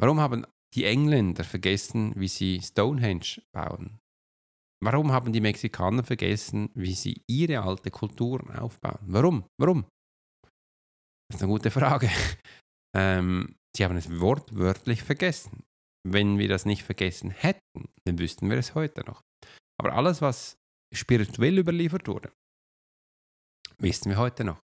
Warum 0.00 0.20
haben 0.20 0.46
die 0.74 0.84
Engländer 0.84 1.44
vergessen, 1.44 2.12
wie 2.16 2.28
sie 2.28 2.60
Stonehenge 2.60 3.42
bauen? 3.52 3.98
Warum 4.82 5.12
haben 5.12 5.32
die 5.32 5.40
Mexikaner 5.40 6.02
vergessen, 6.02 6.70
wie 6.74 6.94
sie 6.94 7.22
ihre 7.28 7.62
alte 7.62 7.90
Kulturen 7.90 8.50
aufbauen? 8.50 8.98
Warum? 9.02 9.44
Warum? 9.60 9.84
Das 11.32 11.40
ist 11.40 11.44
eine 11.44 11.52
gute 11.52 11.70
Frage. 11.70 12.10
Ähm, 12.94 13.56
sie 13.74 13.86
haben 13.86 13.96
es 13.96 14.20
wortwörtlich 14.20 15.02
vergessen. 15.02 15.64
wenn 16.06 16.36
wir 16.36 16.46
das 16.46 16.66
nicht 16.66 16.82
vergessen 16.82 17.30
hätten, 17.30 17.88
dann 18.04 18.18
wüssten 18.18 18.50
wir 18.50 18.58
es 18.58 18.74
heute 18.74 19.02
noch. 19.06 19.22
Aber 19.80 19.94
alles, 19.94 20.20
was 20.20 20.58
spirituell 20.94 21.58
überliefert 21.58 22.06
wurde, 22.06 22.30
wissen 23.78 24.10
wir 24.10 24.18
heute 24.18 24.44
noch. 24.44 24.60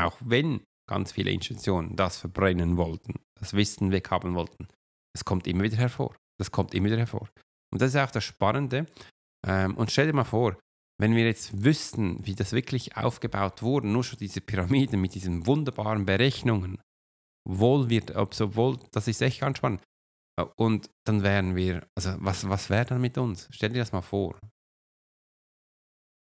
Auch 0.00 0.18
wenn 0.20 0.62
ganz 0.88 1.10
viele 1.10 1.32
Institutionen 1.32 1.96
das 1.96 2.16
verbrennen 2.16 2.76
wollten, 2.76 3.14
das 3.40 3.54
Wissen 3.54 3.90
weghaben 3.90 4.36
wollten, 4.36 4.68
es 5.16 5.24
kommt 5.24 5.48
immer 5.48 5.64
wieder 5.64 5.78
hervor. 5.78 6.14
Das 6.38 6.52
kommt 6.52 6.74
immer 6.74 6.86
wieder 6.86 6.98
hervor. 6.98 7.28
Und 7.72 7.82
das 7.82 7.92
ist 7.92 8.00
auch 8.00 8.12
das 8.12 8.22
Spannende. 8.22 8.86
Ähm, 9.44 9.76
und 9.76 9.90
stell 9.90 10.06
dir 10.06 10.12
mal 10.12 10.22
vor, 10.22 10.56
wenn 11.02 11.16
wir 11.16 11.24
jetzt 11.24 11.64
wüssten, 11.64 12.24
wie 12.24 12.36
das 12.36 12.52
wirklich 12.52 12.96
aufgebaut 12.96 13.60
wurde, 13.60 13.88
nur 13.88 14.04
schon 14.04 14.20
diese 14.20 14.40
Pyramiden 14.40 15.00
mit 15.00 15.16
diesen 15.16 15.48
wunderbaren 15.48 16.06
Berechnungen, 16.06 16.80
wohl 17.44 17.90
wird, 17.90 18.14
obwohl, 18.14 18.78
das 18.92 19.08
ist 19.08 19.20
echt 19.20 19.40
ganz 19.40 19.58
spannend. 19.58 19.82
Und 20.56 20.90
dann 21.04 21.24
wären 21.24 21.56
wir, 21.56 21.88
also 21.98 22.14
was, 22.20 22.48
was 22.48 22.70
wäre 22.70 22.84
dann 22.84 23.00
mit 23.00 23.18
uns? 23.18 23.48
Stell 23.50 23.70
dir 23.70 23.80
das 23.80 23.90
mal 23.90 24.00
vor. 24.00 24.38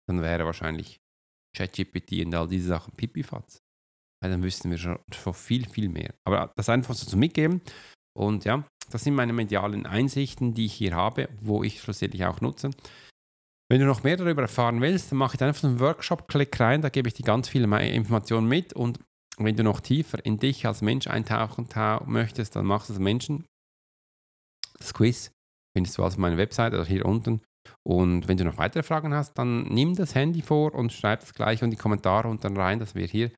Dann 0.08 0.22
wäre 0.22 0.46
wahrscheinlich 0.46 0.98
ChatGPT 1.58 2.26
und 2.26 2.34
all 2.34 2.48
diese 2.48 2.70
Sachen 2.70 2.94
pipifatz. 2.96 3.60
Weil 4.24 4.32
dann 4.32 4.44
wüssten 4.44 4.72
wir 4.72 4.78
schon, 4.78 4.98
schon 5.14 5.34
viel, 5.34 5.68
viel 5.68 5.90
mehr. 5.90 6.16
Aber 6.26 6.54
das 6.56 6.70
einfach 6.70 6.96
so 6.96 7.06
zu 7.06 7.18
mitgeben. 7.18 7.62
Und 8.18 8.46
ja, 8.46 8.66
das 8.90 9.04
sind 9.04 9.16
meine 9.16 9.34
medialen 9.34 9.86
Einsichten, 9.86 10.54
die 10.54 10.68
ich 10.68 10.74
hier 10.74 10.96
habe, 10.96 11.28
wo 11.42 11.64
ich 11.64 11.82
schlussendlich 11.82 12.24
auch 12.24 12.40
nutze. 12.40 12.72
Wenn 13.72 13.80
du 13.80 13.86
noch 13.86 14.04
mehr 14.04 14.18
darüber 14.18 14.42
erfahren 14.42 14.82
willst, 14.82 15.12
dann 15.12 15.20
mache 15.20 15.36
ich 15.36 15.44
einfach 15.44 15.64
einen 15.64 15.80
Workshop, 15.80 16.28
klick 16.28 16.60
rein, 16.60 16.82
da 16.82 16.90
gebe 16.90 17.08
ich 17.08 17.14
dir 17.14 17.24
ganz 17.24 17.48
viele 17.48 17.66
Informationen 17.90 18.48
mit 18.48 18.74
und 18.74 19.00
wenn 19.38 19.56
du 19.56 19.64
noch 19.64 19.80
tiefer 19.80 20.24
in 20.26 20.38
dich 20.38 20.66
als 20.66 20.82
Mensch 20.82 21.08
eintauchen 21.08 21.68
möchtest, 22.08 22.56
dann 22.56 22.66
machst 22.66 22.90
du 22.90 22.94
das 22.94 23.00
Menschen. 23.00 23.46
Das 24.78 24.94
Quiz 24.94 25.32
findest 25.74 25.98
du 25.98 26.04
also 26.04 26.16
auf 26.16 26.20
meiner 26.20 26.38
Website 26.38 26.74
oder 26.74 26.86
hier 26.86 27.06
unten. 27.06 27.42
Und 27.84 28.28
wenn 28.28 28.38
du 28.38 28.44
noch 28.44 28.58
weitere 28.58 28.84
Fragen 28.84 29.14
hast, 29.14 29.34
dann 29.38 29.64
nimm 29.64 29.96
das 29.96 30.16
Handy 30.16 30.42
vor 30.42 30.74
und 30.74 30.92
schreib 30.92 31.22
das 31.22 31.34
gleich 31.34 31.62
in 31.62 31.72
die 31.72 31.78
Kommentare 31.78 32.28
unten 32.28 32.58
rein, 32.58 32.80
dass 32.80 32.96
wir 32.96 33.06
hier 33.06 33.32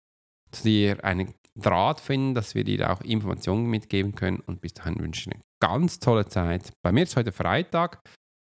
zu 0.51 0.63
dir 0.63 1.03
einen 1.03 1.33
Draht 1.55 1.99
finden, 1.99 2.33
dass 2.33 2.55
wir 2.55 2.63
dir 2.63 2.91
auch 2.91 3.01
Informationen 3.01 3.69
mitgeben 3.69 4.15
können. 4.15 4.39
Und 4.39 4.61
bis 4.61 4.73
dahin 4.73 4.99
wünsche 4.99 5.29
ich 5.29 5.35
eine 5.35 5.43
ganz 5.59 5.99
tolle 5.99 6.27
Zeit. 6.27 6.71
Bei 6.81 6.91
mir 6.91 7.03
ist 7.03 7.15
heute 7.15 7.31
Freitag. 7.31 8.01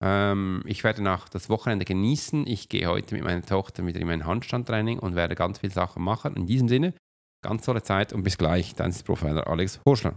Ähm, 0.03 0.61
ich 0.65 0.83
werde 0.83 1.01
nach 1.01 1.29
das 1.29 1.49
Wochenende 1.49 1.85
genießen. 1.85 2.45
Ich 2.45 2.67
gehe 2.67 2.87
heute 2.87 3.15
mit 3.15 3.23
meiner 3.23 3.41
Tochter 3.41 3.85
wieder 3.85 4.01
in 4.01 4.07
mein 4.07 4.25
Handstandtraining 4.25 4.99
und 4.99 5.15
werde 5.15 5.35
ganz 5.35 5.59
viele 5.59 5.71
Sachen 5.71 6.03
machen. 6.03 6.35
In 6.35 6.45
diesem 6.45 6.67
Sinne, 6.67 6.93
ganz 7.41 7.63
tolle 7.63 7.83
Zeit 7.83 8.11
und 8.11 8.23
bis 8.23 8.37
gleich. 8.37 8.75
Dein 8.75 8.93
Profiler 9.05 9.47
Alex 9.47 9.79
Horschler. 9.87 10.15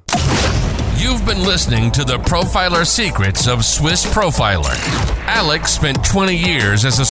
You've 0.98 1.24
been 1.24 1.44
listening 1.44 1.92
to 1.92 2.02
the 2.02 2.18
Profiler 2.18 2.84
Secrets 2.84 3.46
of 3.46 3.64
Swiss 3.64 4.04
Profiler. 4.04 4.76
Alex 5.28 5.76
spent 5.76 6.04
20 6.04 6.34
years 6.34 6.84
as 6.84 6.98
a 6.98 7.15